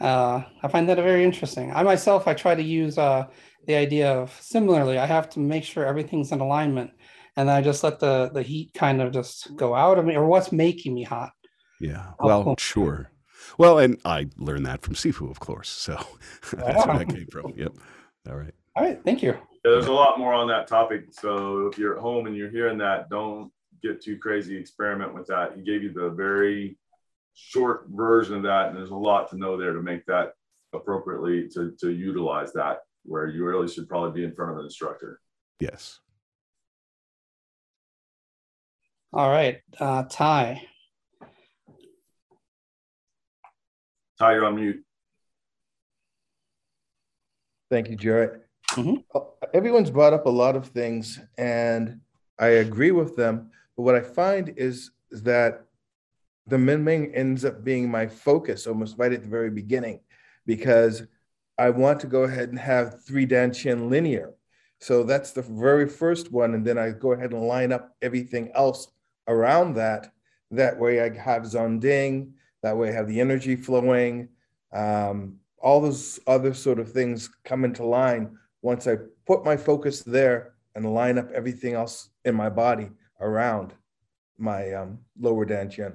[0.00, 1.70] Uh, I find that very interesting.
[1.72, 3.26] I myself, I try to use uh,
[3.66, 6.92] the idea of similarly, I have to make sure everything's in alignment,
[7.36, 10.26] and I just let the the heat kind of just go out of me, or
[10.26, 11.32] what's making me hot.
[11.80, 12.12] Yeah.
[12.18, 12.56] Well, cool.
[12.58, 13.10] sure.
[13.58, 15.68] Well, and I learned that from Sifu, of course.
[15.68, 15.94] So
[16.52, 17.54] that's where that came from.
[17.56, 17.72] Yep.
[18.28, 18.54] All right.
[18.76, 19.02] All right.
[19.04, 19.32] Thank you.
[19.64, 21.06] Yeah, there's a lot more on that topic.
[21.10, 23.50] So if you're at home and you're hearing that, don't
[23.82, 24.56] get too crazy.
[24.56, 25.54] Experiment with that.
[25.56, 26.78] He gave you the very
[27.34, 30.32] short version of that, and there's a lot to know there to make that
[30.72, 34.64] appropriately to to utilize that where you really should probably be in front of an
[34.64, 35.20] instructor.
[35.58, 36.00] Yes.
[39.12, 40.62] All right, uh, Ty.
[44.20, 44.84] Ty, you're on mute.
[47.70, 48.42] Thank you, Jared.
[48.70, 49.18] Mm-hmm.
[49.52, 52.00] Everyone's brought up a lot of things, and
[52.38, 53.50] I agree with them.
[53.76, 55.64] But what I find is, is that
[56.46, 60.00] the Mingmen ends up being my focus almost right at the very beginning,
[60.46, 61.02] because
[61.58, 64.34] I want to go ahead and have three Dan Tien linear.
[64.78, 66.54] So that's the very first one.
[66.54, 68.86] And then I go ahead and line up everything else
[69.30, 70.12] around that.
[70.50, 74.28] That way I have Zhong Ding, that way I have the energy flowing.
[74.72, 80.02] Um, all those other sort of things come into line once I put my focus
[80.02, 82.90] there and line up everything else in my body
[83.20, 83.74] around
[84.38, 85.92] my um, lower Dan Tien.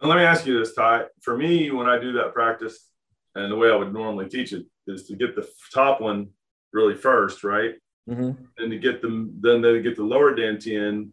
[0.00, 1.06] let me ask you this, Ty.
[1.20, 2.90] For me, when I do that practice
[3.34, 6.28] and the way I would normally teach it, is to get the top one
[6.72, 7.74] really first, right?
[8.08, 8.44] Mm-hmm.
[8.58, 11.10] And to get them, then they get the lower dantian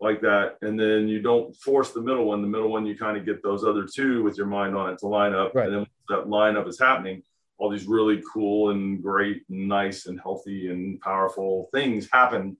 [0.00, 2.40] like that, and then you don't force the middle one.
[2.42, 4.98] The middle one, you kind of get those other two with your mind on it
[5.00, 5.66] to line up, right.
[5.66, 7.22] and then that lineup is happening.
[7.58, 12.56] All these really cool and great, and nice and healthy and powerful things happen.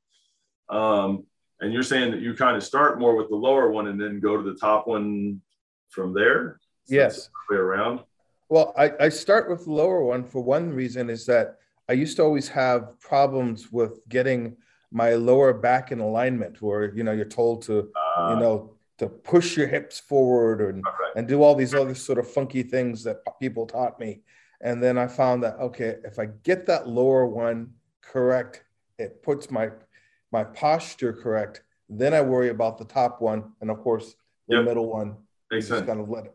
[0.69, 1.25] Um,
[1.61, 4.21] and you're saying that you kind of start more with the lower one and then
[4.21, 5.41] go to the top one
[5.91, 6.61] from there.
[6.85, 7.29] So yes.
[7.51, 8.01] Way around.
[8.49, 11.57] Well, I, I start with the lower one for one reason is that
[11.89, 14.57] I used to always have problems with getting
[14.93, 19.09] my lower back in alignment where, you know, you're told to, uh, you know, to
[19.09, 21.13] push your hips forward and, okay.
[21.17, 24.21] and do all these other sort of funky things that people taught me.
[24.61, 27.73] And then I found that, okay, if I get that lower one
[28.03, 28.65] correct,
[28.99, 29.71] it puts my,
[30.33, 31.63] my posture correct.
[31.89, 33.53] Then I worry about the top one.
[33.61, 34.17] And of course,
[34.49, 34.65] the yep.
[34.67, 35.17] middle one,
[35.51, 35.87] Makes sense.
[35.87, 36.35] kind of let it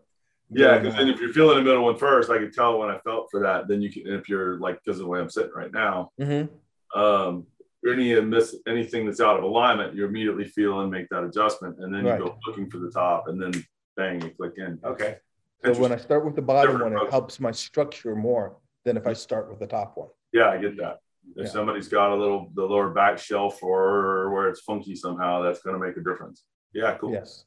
[0.50, 3.00] yeah, because then if you're feeling the middle one first, I could tell when I
[3.00, 3.68] felt for that.
[3.68, 7.00] Then you can, if you're like, because of the way I'm sitting right now, mm-hmm.
[7.00, 7.48] um,
[7.94, 11.94] any miss anything that's out of alignment, you immediately feel and make that adjustment, and
[11.94, 12.20] then right.
[12.20, 13.52] you go looking for the top, and then
[13.96, 14.80] bang, you click in.
[14.84, 15.18] Okay.
[15.64, 17.08] So when I start with the bottom Different one, approach.
[17.08, 20.10] it helps my structure more than if I start with the top one.
[20.32, 21.00] Yeah, I get that.
[21.36, 21.52] If yeah.
[21.52, 25.80] somebody's got a little the lower back shelf or where it's funky somehow, that's going
[25.80, 26.44] to make a difference.
[26.74, 27.12] Yeah, cool.
[27.12, 27.46] Yes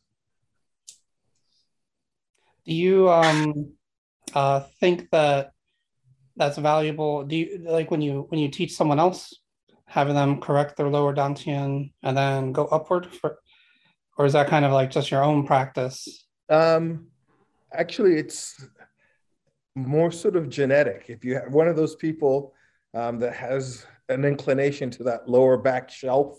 [2.68, 3.72] do you um,
[4.34, 5.52] uh, think that
[6.36, 7.24] that's valuable?
[7.24, 9.34] Do you like when you when you teach someone else,
[9.88, 13.38] having them correct their lower dantian and then go upward for,
[14.18, 16.26] or is that kind of like just your own practice?
[16.50, 17.08] Um,
[17.72, 18.64] actually, it's
[19.74, 21.06] more sort of genetic.
[21.08, 22.52] If you have one of those people
[22.94, 26.36] um, that has an inclination to that lower back shelf,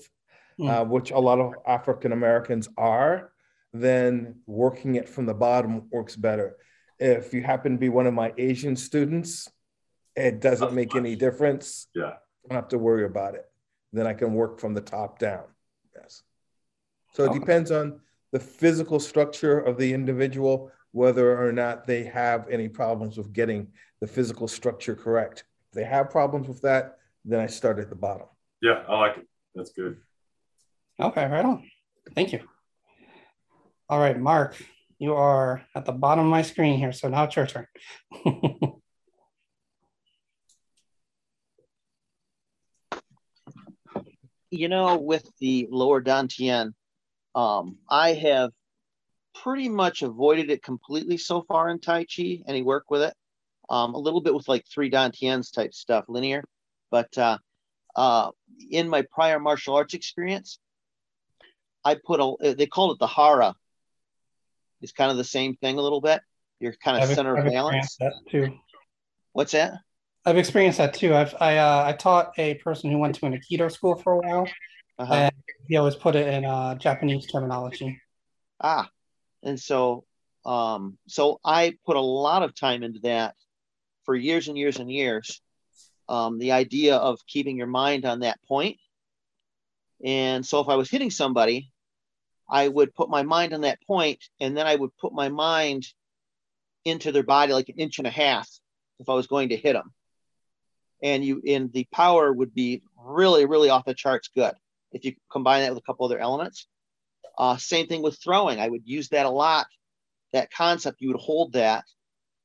[0.60, 0.70] mm.
[0.70, 3.32] uh, which a lot of African Americans are,
[3.74, 6.58] then working it from the bottom works better.
[7.00, 9.50] If you happen to be one of my Asian students,
[10.16, 11.88] it doesn't make any difference.
[11.96, 12.14] Yeah.
[12.46, 13.46] I don't have to worry about it.
[13.94, 15.44] Then I can work from the top down.
[15.96, 16.24] Yes.
[17.14, 18.00] So it depends on
[18.32, 23.68] the physical structure of the individual, whether or not they have any problems with getting
[24.00, 25.44] the physical structure correct.
[25.70, 28.28] If they have problems with that, then I start at the bottom.
[28.62, 29.28] Yeah, I like it.
[29.56, 29.98] That's good.
[31.00, 31.70] Okay, right on.
[32.16, 32.42] Thank you.
[33.88, 34.56] All right, Mark,
[35.00, 36.92] you are at the bottom of my screen here.
[36.92, 37.68] So now it's your turn.
[44.52, 46.74] you know, with the lower Dantian,
[47.36, 48.52] um, I have
[49.36, 53.14] pretty much avoided it completely so far in Tai Chi, any work with it.
[53.70, 56.44] Um, a little bit with like three Dantians type stuff, linear.
[56.90, 57.38] But uh,
[57.96, 58.32] uh,
[58.72, 60.60] in my prior martial arts experience,
[61.86, 63.54] I put a, they called it the Hara
[64.82, 66.22] It's kind of the same thing a little bit.
[66.60, 67.96] You're kind of center of balance.
[68.00, 68.58] That too.
[69.34, 69.74] What's that?
[70.26, 71.16] I've experienced that too.
[71.16, 74.18] I've I uh, I taught a person who went to an Aikido school for a
[74.18, 74.48] while,
[74.98, 75.14] Uh-huh.
[75.14, 75.34] and
[75.68, 78.00] he always put it in uh, Japanese terminology.
[78.60, 78.90] Ah,
[79.44, 80.06] and so,
[80.46, 83.36] um, so I put a lot of time into that
[84.04, 85.42] for years and years and years.
[86.10, 88.78] Um, the idea of keeping your mind on that point.
[90.04, 91.72] And so, if I was hitting somebody,
[92.50, 95.86] I would put my mind on that point, and then I would put my mind
[96.84, 98.50] into their body like an inch and a half
[99.00, 99.94] if I was going to hit them.
[101.02, 104.54] And you, in the power would be really, really off the charts good
[104.92, 106.68] if you combine that with a couple other elements.
[107.38, 108.60] Uh, same thing with throwing.
[108.60, 109.68] I would use that a lot.
[110.34, 111.86] That concept, you would hold that.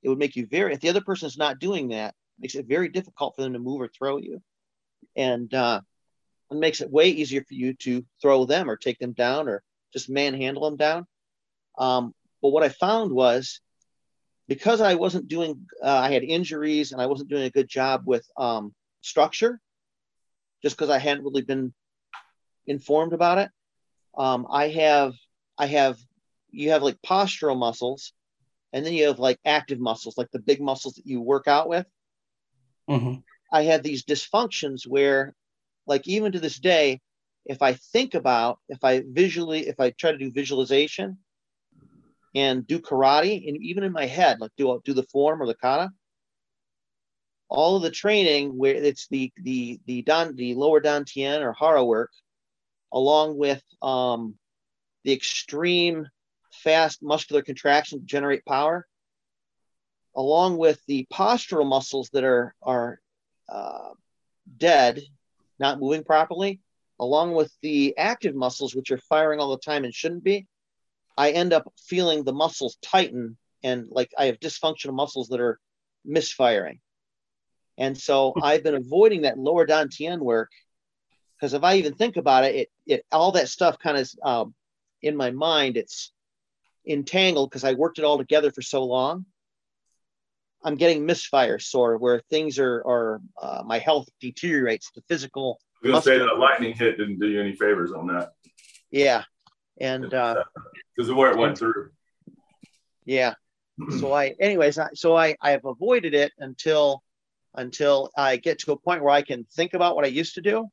[0.03, 2.55] It would make you very, if the other person is not doing that, it makes
[2.55, 4.41] it very difficult for them to move or throw you.
[5.17, 5.81] And uh,
[6.51, 9.63] it makes it way easier for you to throw them or take them down or
[9.93, 11.07] just manhandle them down.
[11.79, 13.61] Um, but what I found was
[14.49, 18.03] because I wasn't doing, uh, I had injuries and I wasn't doing a good job
[18.07, 19.61] with um, structure,
[20.63, 21.73] just because I hadn't really been
[22.67, 23.51] informed about it.
[24.17, 25.15] Um, I have,
[25.59, 25.99] I have,
[26.51, 28.13] you have like postural muscles,
[28.73, 31.69] and then you have like active muscles, like the big muscles that you work out
[31.69, 31.87] with.
[32.89, 33.23] Mhm.
[33.53, 35.35] I had these dysfunctions where,
[35.87, 37.01] like, even to this day,
[37.47, 41.19] if I think about, if I visually, if I try to do visualization
[42.35, 45.55] and do karate, and even in my head, like do do the form or the
[45.55, 45.91] kata,
[47.49, 51.85] all of the training where it's the the the dan the lower dantian or hara
[51.85, 52.11] work,
[52.93, 54.35] along with um,
[55.05, 56.09] the extreme
[56.53, 58.87] fast muscular contraction to generate power,
[60.17, 63.01] along with the postural muscles that are are
[63.49, 63.91] uh,
[64.57, 65.01] dead,
[65.59, 66.61] not moving properly,
[66.99, 70.47] along with the active muscles which are firing all the time and shouldn't be,
[71.17, 75.59] I end up feeling the muscles tighten and like I have dysfunctional muscles that are
[76.05, 76.81] misfiring.
[77.79, 80.51] And so I've been avoiding that lower dantian work
[81.37, 84.55] because if I even think about it, it, it all that stuff kind of um,
[85.03, 86.13] in my mind, it's
[86.87, 89.27] entangled because I worked it all together for so long.
[90.63, 95.61] I'm getting misfire sore where things are, are uh, my health deteriorates, the physical.
[95.85, 98.33] I was gonna say that lightning hit didn't do you any favors on that
[98.91, 99.25] Yeah.
[99.81, 100.45] And uh,
[100.95, 101.91] because of where it went through.
[103.05, 103.35] yeah.
[103.99, 107.03] So I, anyways, I, so I, I have avoided it until,
[107.57, 110.41] until I get to a point where I can think about what I used to
[110.41, 110.69] do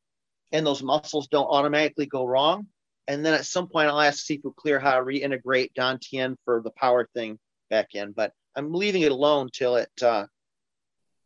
[0.52, 2.68] and those muscles don't automatically go wrong.
[3.08, 6.72] And then at some point I'll ask Sifu Clear how to reintegrate Dantian for the
[6.72, 10.26] power thing back in, but I'm leaving it alone till it, uh,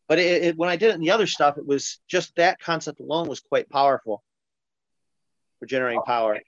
[0.07, 2.59] but it, it, when I did it in the other stuff, it was just that
[2.59, 4.23] concept alone was quite powerful
[5.59, 6.39] for generating power.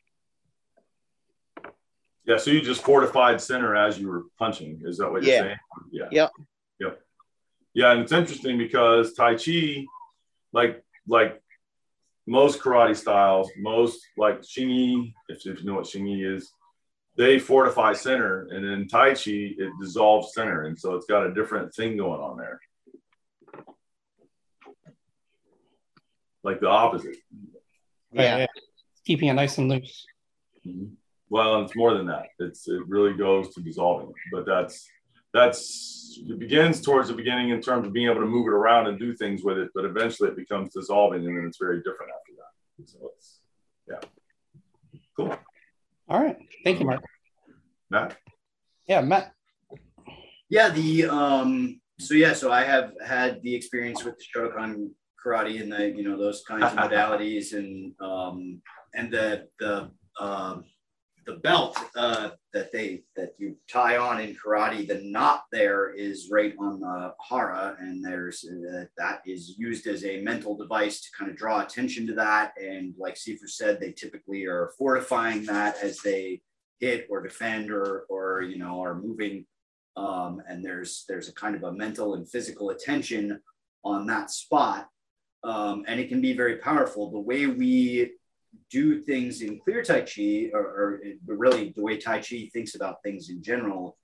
[2.27, 4.81] Yeah, so you just fortified center as you were punching.
[4.83, 5.41] Is that what you're Yeah.
[5.41, 5.57] saying?
[5.91, 6.07] Yeah.
[6.11, 6.31] Yep.
[6.79, 7.01] Yep.
[7.73, 9.85] Yeah, and it's interesting because Tai Chi,
[10.51, 11.41] like like
[12.25, 16.51] most karate styles, most like Xingyi, if, if you know what Xingyi is,
[17.15, 21.33] they fortify center, and in Tai Chi it dissolves center, and so it's got a
[21.33, 22.59] different thing going on there,
[26.43, 27.15] like the opposite.
[28.11, 28.47] Yeah.
[29.05, 30.05] Keeping it nice and loose.
[30.65, 30.91] Mhm.
[31.29, 32.27] Well, it's more than that.
[32.39, 34.15] It's it really goes to dissolving it.
[34.31, 34.87] But that's
[35.33, 38.87] that's it begins towards the beginning in terms of being able to move it around
[38.87, 42.11] and do things with it, but eventually it becomes dissolving and then it's very different
[42.11, 42.89] after that.
[42.89, 43.39] So it's
[43.87, 43.99] yeah.
[45.15, 45.37] Cool.
[46.09, 46.37] All right.
[46.63, 47.03] Thank you, Mark.
[47.89, 48.17] Matt?
[48.87, 49.33] Yeah, Matt.
[50.49, 54.91] Yeah, the um so yeah, so I have had the experience with the Shotokan
[55.23, 58.61] karate and the you know those kinds of modalities and um
[58.95, 60.63] and the the um
[61.27, 66.29] the belt uh that they that you tie on in karate the knot there is
[66.31, 71.09] right on the hara and there's uh, that is used as a mental device to
[71.17, 72.53] kind of draw attention to that.
[72.57, 76.41] And like Sifu said they typically are fortifying that as they
[76.79, 79.45] hit or defend or or you know are moving.
[79.95, 83.39] Um, and there's there's a kind of a mental and physical attention
[83.83, 84.87] on that spot.
[85.43, 87.11] Um, and it can be very powerful.
[87.11, 88.11] The way we
[88.69, 93.01] do things in clear tai chi or, or really the way tai chi thinks about
[93.03, 93.97] things in general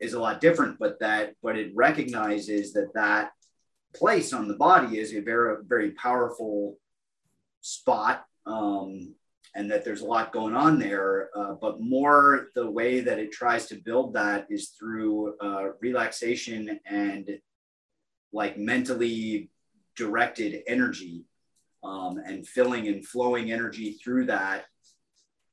[0.00, 3.30] is a lot different but that but it recognizes that that
[3.94, 6.76] place on the body is a very very powerful
[7.60, 9.14] spot um,
[9.54, 11.30] and that there's a lot going on there.
[11.34, 16.78] Uh, but more the way that it tries to build that is through uh, relaxation
[16.86, 17.38] and
[18.32, 19.50] like mentally
[19.96, 21.24] directed energy
[21.84, 24.64] um, and filling and flowing energy through that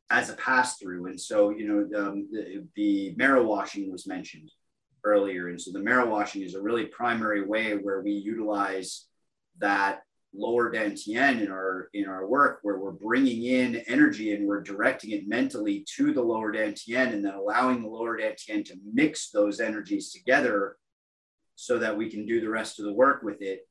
[0.10, 1.08] as a pass through.
[1.08, 4.52] And so, you know, um, the, the marrow washing was mentioned
[5.04, 5.50] earlier.
[5.50, 9.08] And so the marrow washing is a really primary way where we utilize
[9.60, 10.02] that
[10.38, 15.12] lower dantian in our in our work where we're bringing in energy and we're directing
[15.12, 19.60] it mentally to the lower dantian and then allowing the lower dantian to mix those
[19.62, 20.76] energies together
[21.56, 23.68] so that we can do the rest of the work with it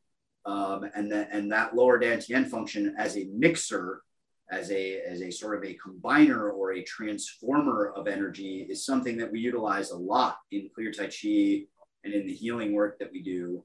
[0.47, 4.03] um, and that and that lower dantian function as a mixer
[4.51, 9.17] as a as a sort of a combiner or a transformer of energy is something
[9.17, 11.65] that we utilize a lot in clear tai chi
[12.05, 13.63] and in the healing work that we do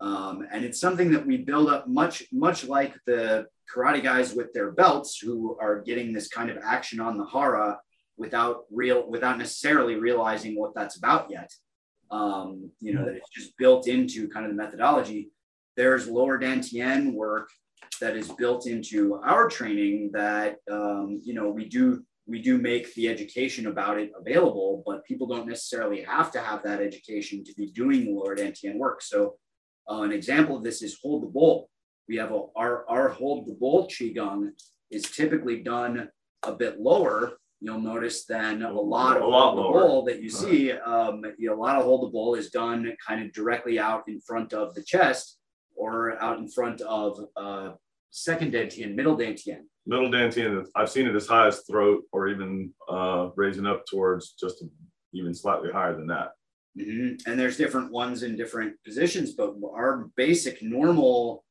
[0.00, 4.52] um, and it's something that we build up much, much like the karate guys with
[4.52, 7.78] their belts who are getting this kind of action on the hara
[8.16, 11.50] without real, without necessarily realizing what that's about yet.
[12.10, 15.30] Um, you know, that it's just built into kind of the methodology.
[15.76, 17.48] There's lower dantian work
[18.00, 22.94] that is built into our training that, um, you know, we do we do make
[22.94, 27.52] the education about it available, but people don't necessarily have to have that education to
[27.54, 29.02] be doing the lower dantian work.
[29.02, 29.36] So
[29.90, 31.68] uh, an example of this is hold the bowl.
[32.08, 34.50] We have a, our, our hold the bowl Qigong
[34.90, 36.08] is typically done
[36.42, 37.34] a bit lower.
[37.60, 40.72] You'll notice than a lot of a lot hold the bowl that you see.
[40.72, 44.04] Um, you know, a lot of hold the bowl is done kind of directly out
[44.08, 45.38] in front of the chest
[45.76, 47.72] or out in front of uh,
[48.10, 49.62] second dantian, middle dantian.
[49.86, 54.32] Middle dantian, I've seen it as high as throat or even uh, raising up towards
[54.32, 54.64] just
[55.12, 56.30] even slightly higher than that.
[56.78, 57.30] Mm-hmm.
[57.30, 61.44] And there's different ones in different positions, but our basic normal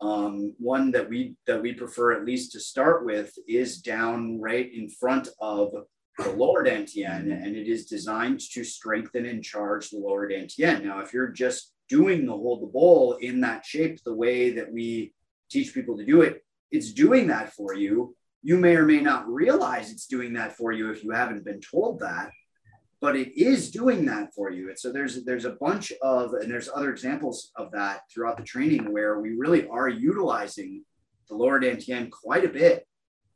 [0.00, 4.72] um, one that we that we prefer at least to start with is down right
[4.72, 5.72] in front of
[6.16, 10.84] the lower dantian, and it is designed to strengthen and charge the lower dantian.
[10.84, 14.72] Now, if you're just doing the hold the bowl in that shape, the way that
[14.72, 15.12] we
[15.50, 18.16] teach people to do it, it's doing that for you.
[18.42, 21.60] You may or may not realize it's doing that for you if you haven't been
[21.60, 22.30] told that
[23.00, 24.68] but it is doing that for you.
[24.68, 28.44] And so there's there's a bunch of and there's other examples of that throughout the
[28.44, 30.84] training where we really are utilizing
[31.28, 32.86] the lower dantian quite a bit.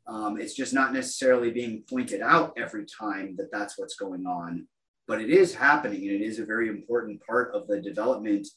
[0.07, 4.67] Um, it's just not necessarily being pointed out every time that that's what's going on,
[5.07, 8.47] but it is happening, and it is a very important part of the development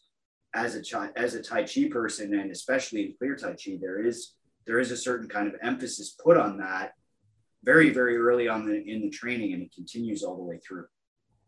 [0.55, 3.79] as a chi- as a Tai Chi person, and especially in clear Tai Chi.
[3.81, 4.35] There is
[4.67, 6.93] there is a certain kind of emphasis put on that
[7.65, 10.87] very very early on the, in the training, and it continues all the way through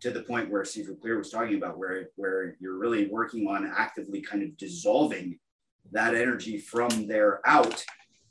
[0.01, 3.71] to the point where Sifu Clear was talking about, where where you're really working on
[3.77, 5.39] actively kind of dissolving
[5.93, 7.85] that energy from there out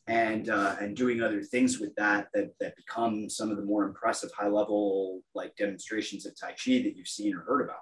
[0.09, 3.85] and uh, and doing other things with that that that become some of the more
[3.85, 7.77] impressive high level like demonstrations of Tai Chi that you've seen or heard about.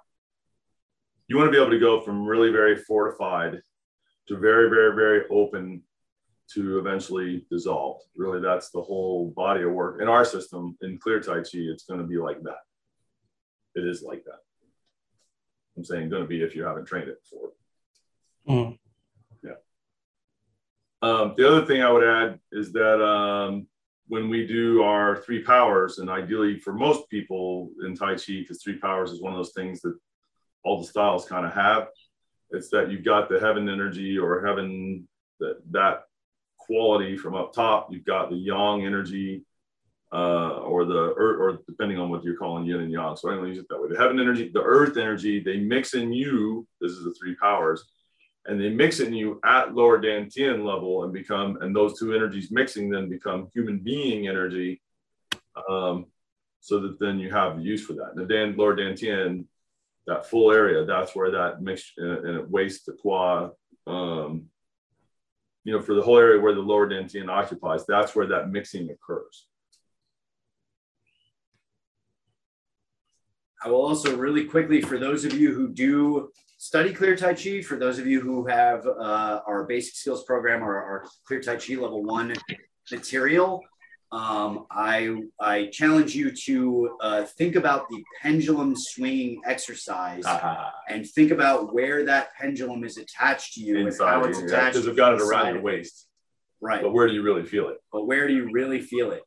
[1.28, 3.62] You want to be able to go from really very fortified
[4.28, 5.82] to very very very open
[6.54, 8.06] to eventually dissolved.
[8.16, 11.50] Really, that's the whole body of work in our system in Clear Tai Chi.
[11.54, 12.60] It's going to be like that
[13.78, 14.42] it is like that.
[15.78, 17.52] I'm saying going to be if you haven't trained it before.
[18.50, 18.78] Mm.
[21.02, 23.68] Um, the other thing I would add is that um,
[24.08, 28.62] when we do our three powers, and ideally for most people in Tai Chi, because
[28.62, 29.98] three powers is one of those things that
[30.64, 31.88] all the styles kind of have,
[32.52, 35.08] it's that you've got the heaven energy or heaven
[35.40, 36.04] that that
[36.58, 37.92] quality from up top.
[37.92, 39.44] You've got the yang energy
[40.14, 43.16] uh, or the earth, or depending on what you're calling yin and yang.
[43.16, 43.90] So I'm going to use it that way.
[43.90, 46.66] The heaven energy, the earth energy, they mix in you.
[46.80, 47.84] This is the three powers,
[48.48, 52.16] and they mix it in you at lower dantian level and become, and those two
[52.16, 54.82] energies mixing then become human being energy.
[55.70, 56.06] Um,
[56.62, 58.16] so that then you have the use for that.
[58.16, 59.46] The dan, lower dantian,
[60.06, 63.50] that full area, that's where that mix and it waste the qua.
[63.86, 64.46] Um,
[65.66, 68.90] you know, for the whole area where the lower dantian occupies, that's where that mixing
[68.90, 69.48] occurs.
[73.64, 77.62] I will also really quickly, for those of you who do study Clear Tai Chi,
[77.62, 81.56] for those of you who have uh, our basic skills program or our Clear Tai
[81.58, 82.34] Chi level one
[82.92, 83.62] material,
[84.12, 90.72] um, I, I challenge you to uh, think about the pendulum swinging exercise uh-huh.
[90.88, 94.76] and think about where that pendulum is attached to you inside, and how it's attached.
[94.76, 96.08] Because I've got it around your waist.
[96.62, 96.82] Right.
[96.82, 97.78] But where do you really feel it?
[97.92, 99.24] But where do you really feel it?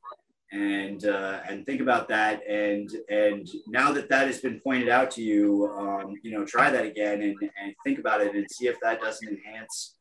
[0.53, 2.43] And uh, and think about that.
[2.49, 6.71] And and now that that has been pointed out to you um, you know try
[6.71, 9.97] that again and, and think about it and see if that doesn't enhance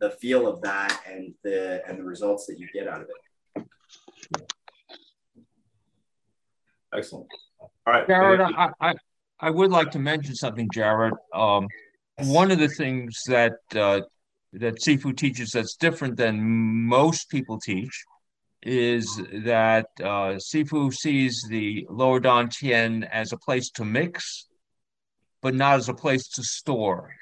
[0.00, 3.66] the feel of that and the and the results that you get out of it.
[6.94, 7.26] Excellent.
[7.60, 8.06] All right.
[8.06, 8.94] Jared I, I
[9.40, 11.14] i would like to mention something jared.
[11.32, 11.66] Um
[12.18, 14.02] one of the things that uh,
[14.52, 16.40] that sifu teaches that's different than
[16.86, 18.04] most people teach
[18.64, 24.48] is that uh, Sifu sees the lower Dantian as a place to mix,
[25.42, 27.14] but not as a place to store.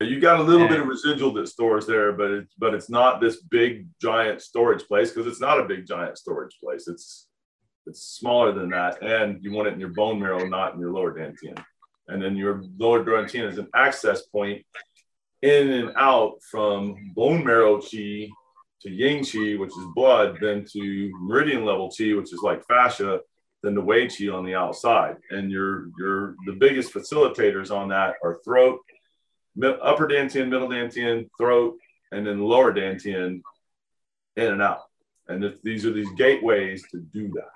[0.00, 3.20] You got a little bit of residual that stores there, but it's but it's not
[3.20, 6.86] this big giant storage place because it's not a big giant storage place.
[6.86, 7.28] It's
[7.86, 10.92] it's smaller than that, and you want it in your bone marrow, not in your
[10.92, 11.62] lower dantian.
[12.08, 14.66] And then your lower dantian is an access point
[15.40, 18.28] in and out from bone marrow chi
[18.86, 23.20] to yang qi, which is blood, then to meridian level qi, which is like fascia,
[23.62, 25.16] then the wei qi on the outside.
[25.30, 28.80] And your your the biggest facilitators on that are throat,
[29.62, 31.76] upper dantian, middle dantian, throat,
[32.12, 33.42] and then lower dantian,
[34.36, 34.82] in and out.
[35.28, 37.55] And if these are these gateways to do that.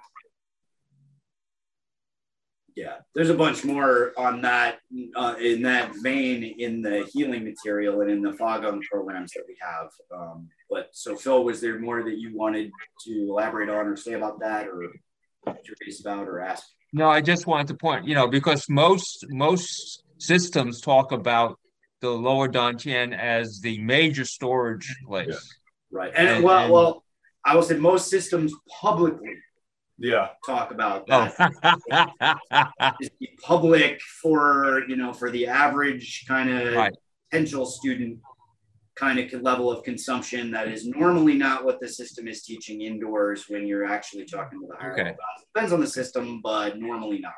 [2.76, 4.78] Yeah, there's a bunch more on that
[5.16, 9.56] uh, in that vein in the healing material and in the Fogong programs that we
[9.60, 9.88] have.
[10.14, 12.70] Um, but so, Phil, was there more that you wanted
[13.06, 14.92] to elaborate on or say about that, or
[15.64, 16.64] curious about, or ask?
[16.92, 21.58] No, I just wanted to point, you know, because most most systems talk about
[22.00, 25.28] the lower Dantian as the major storage place.
[25.28, 25.36] Yeah.
[25.92, 27.04] Right, and, and well, and, well,
[27.44, 29.34] I will say most systems publicly
[30.00, 31.28] yeah talk about oh.
[31.36, 32.92] that oh.
[33.42, 36.94] public for you know for the average kind of right.
[37.30, 38.18] potential student
[38.96, 43.44] kind of level of consumption that is normally not what the system is teaching indoors
[43.48, 45.02] when you're actually talking to the higher okay.
[45.02, 45.44] class.
[45.54, 47.32] Depends on the system, but normally not.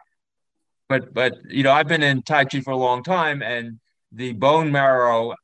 [0.88, 3.78] But but you know, I've been in Tai Chi for a long time, and
[4.10, 5.34] the bone marrow,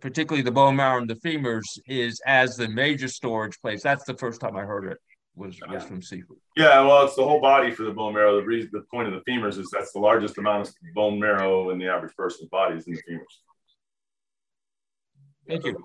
[0.00, 3.82] particularly the bone marrow and the femurs, is as the major storage place.
[3.82, 4.98] That's the first time I heard it
[5.34, 6.36] was was from Sifu.
[6.56, 8.36] Yeah, well, it's the whole body for the bone marrow.
[8.36, 11.70] The reason, the point of the femurs is that's the largest amount of bone marrow
[11.70, 13.40] in the average person's body is in the femurs.
[15.48, 15.76] Thank you.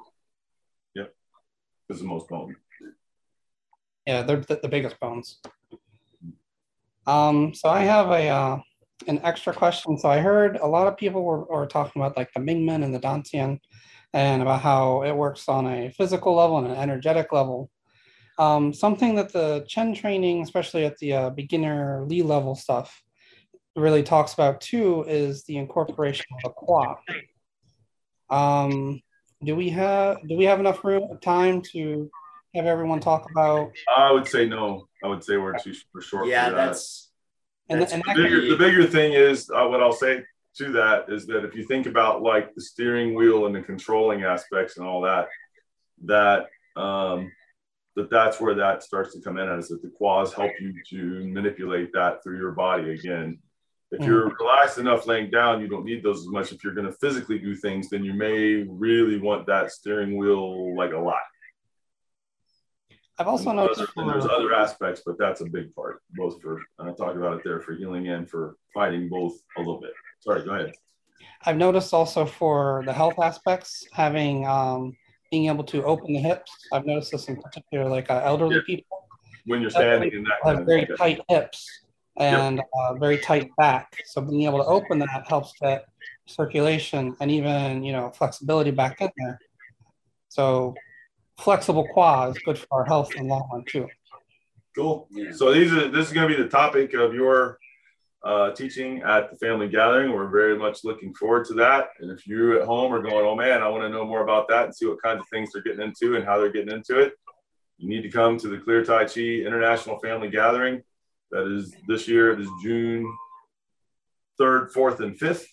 [0.95, 1.13] Yep,
[1.87, 2.55] this is the most bone.
[4.05, 5.39] Yeah, they're the, the biggest bones.
[7.05, 8.59] Um, so I have a uh,
[9.07, 9.97] an extra question.
[9.97, 12.93] So I heard a lot of people were, were talking about like the Mingmen and
[12.93, 13.59] the Dantian,
[14.13, 17.69] and about how it works on a physical level and an energetic level.
[18.39, 23.01] Um, something that the Chen training, especially at the uh, beginner Li level stuff,
[23.75, 26.95] really talks about too is the incorporation of a qua.
[28.29, 29.01] Um,
[29.43, 32.09] do we have do we have enough room time to
[32.55, 33.71] have everyone talk about?
[33.95, 34.87] I would say no.
[35.03, 36.27] I would say we're too we're short.
[36.27, 37.11] Yeah, that's.
[37.69, 38.49] And, that's and the, bigger, be...
[38.49, 40.23] the bigger thing is uh, what I'll say
[40.57, 44.23] to that is that if you think about like the steering wheel and the controlling
[44.23, 45.27] aspects and all that,
[46.05, 46.47] that
[46.81, 47.31] um,
[47.97, 51.27] that that's where that starts to come in as that the quads help you to
[51.33, 53.39] manipulate that through your body again.
[53.89, 54.37] If you're mm.
[54.39, 56.51] relaxed enough laying down, you don't need those as much.
[56.51, 60.77] If you're going to physically do things, then you may really want that steering wheel
[60.77, 61.21] like a lot.
[63.17, 63.81] I've also and noticed.
[63.95, 67.41] and there's other aspects, but that's a big part, both for, I talked about it
[67.43, 69.93] there for healing and for fighting both a little bit.
[70.19, 70.73] Sorry, go ahead.
[71.43, 74.95] I've noticed also for the health aspects, having um,
[75.31, 76.51] being able to open the hips.
[76.71, 78.61] I've noticed this in particular, like uh, elderly yeah.
[78.65, 79.07] people.
[79.45, 81.85] When you're standing in that have very tight hips
[82.17, 82.65] and yep.
[82.79, 83.95] uh, very tight back.
[84.05, 85.85] So being able to open that helps get
[86.25, 89.39] circulation and even you know flexibility back in there.
[90.29, 90.75] So
[91.39, 93.87] flexible qua is good for our health in the long run too.
[94.75, 95.07] Cool.
[95.11, 95.31] Yeah.
[95.31, 97.57] So these are this is going to be the topic of your
[98.27, 100.11] uh, teaching at the family gathering.
[100.11, 101.91] We're very much looking forward to that.
[102.01, 104.49] And if you at home are going, oh man, I want to know more about
[104.49, 106.99] that and see what kinds of things they're getting into and how they're getting into
[106.99, 107.13] it,
[107.77, 110.83] you need to come to the Clear Tai Chi International Family Gathering.
[111.31, 113.05] That is this year, it is June
[114.41, 115.45] 3rd, 4th, and 5th.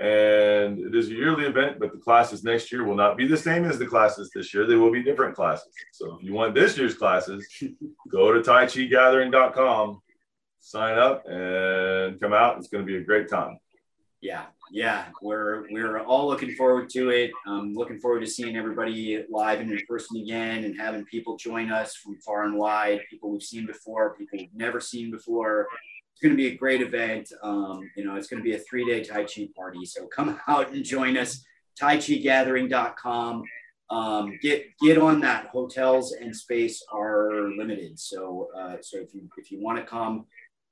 [0.00, 3.36] And it is a yearly event, but the classes next year will not be the
[3.36, 4.66] same as the classes this year.
[4.66, 5.68] They will be different classes.
[5.92, 7.46] So if you want this year's classes,
[8.10, 10.00] go to taichigathering.com
[10.64, 12.56] sign up and come out.
[12.56, 13.58] It's going to be a great time.
[14.20, 17.30] Yeah, yeah, we're we're all looking forward to it.
[17.46, 21.70] Um, looking forward to seeing everybody live and in person again, and having people join
[21.70, 23.00] us from far and wide.
[23.10, 25.68] People we've seen before, people we've never seen before.
[26.12, 27.30] It's going to be a great event.
[27.42, 29.84] Um, you know, it's going to be a three-day Tai Chi party.
[29.84, 31.44] So come out and join us.
[31.78, 33.42] TaiChiGathering.com.
[33.90, 35.48] Um, get get on that.
[35.48, 37.98] Hotels and space are limited.
[37.98, 40.24] So uh, so if you if you want to come,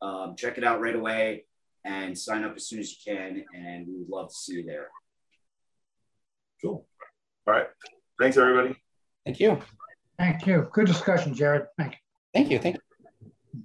[0.03, 1.45] um, check it out right away
[1.85, 3.45] and sign up as soon as you can.
[3.55, 4.89] And we would love to see you there.
[6.61, 6.87] Cool.
[7.47, 7.67] All right.
[8.21, 8.77] Thanks, everybody.
[9.25, 9.59] Thank you.
[10.19, 10.69] Thank you.
[10.73, 11.67] Good discussion, Jared.
[11.79, 11.99] Thank you.
[12.35, 12.59] Thank you.
[12.59, 13.63] Thank you.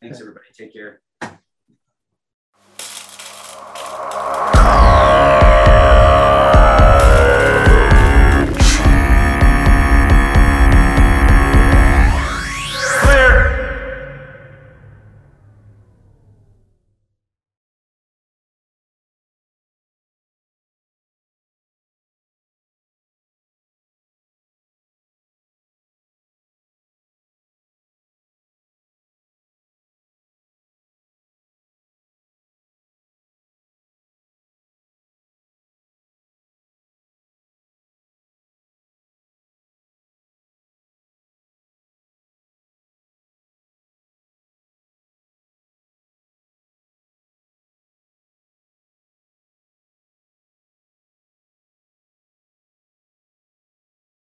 [0.00, 0.46] Thanks, everybody.
[0.56, 1.00] Take care.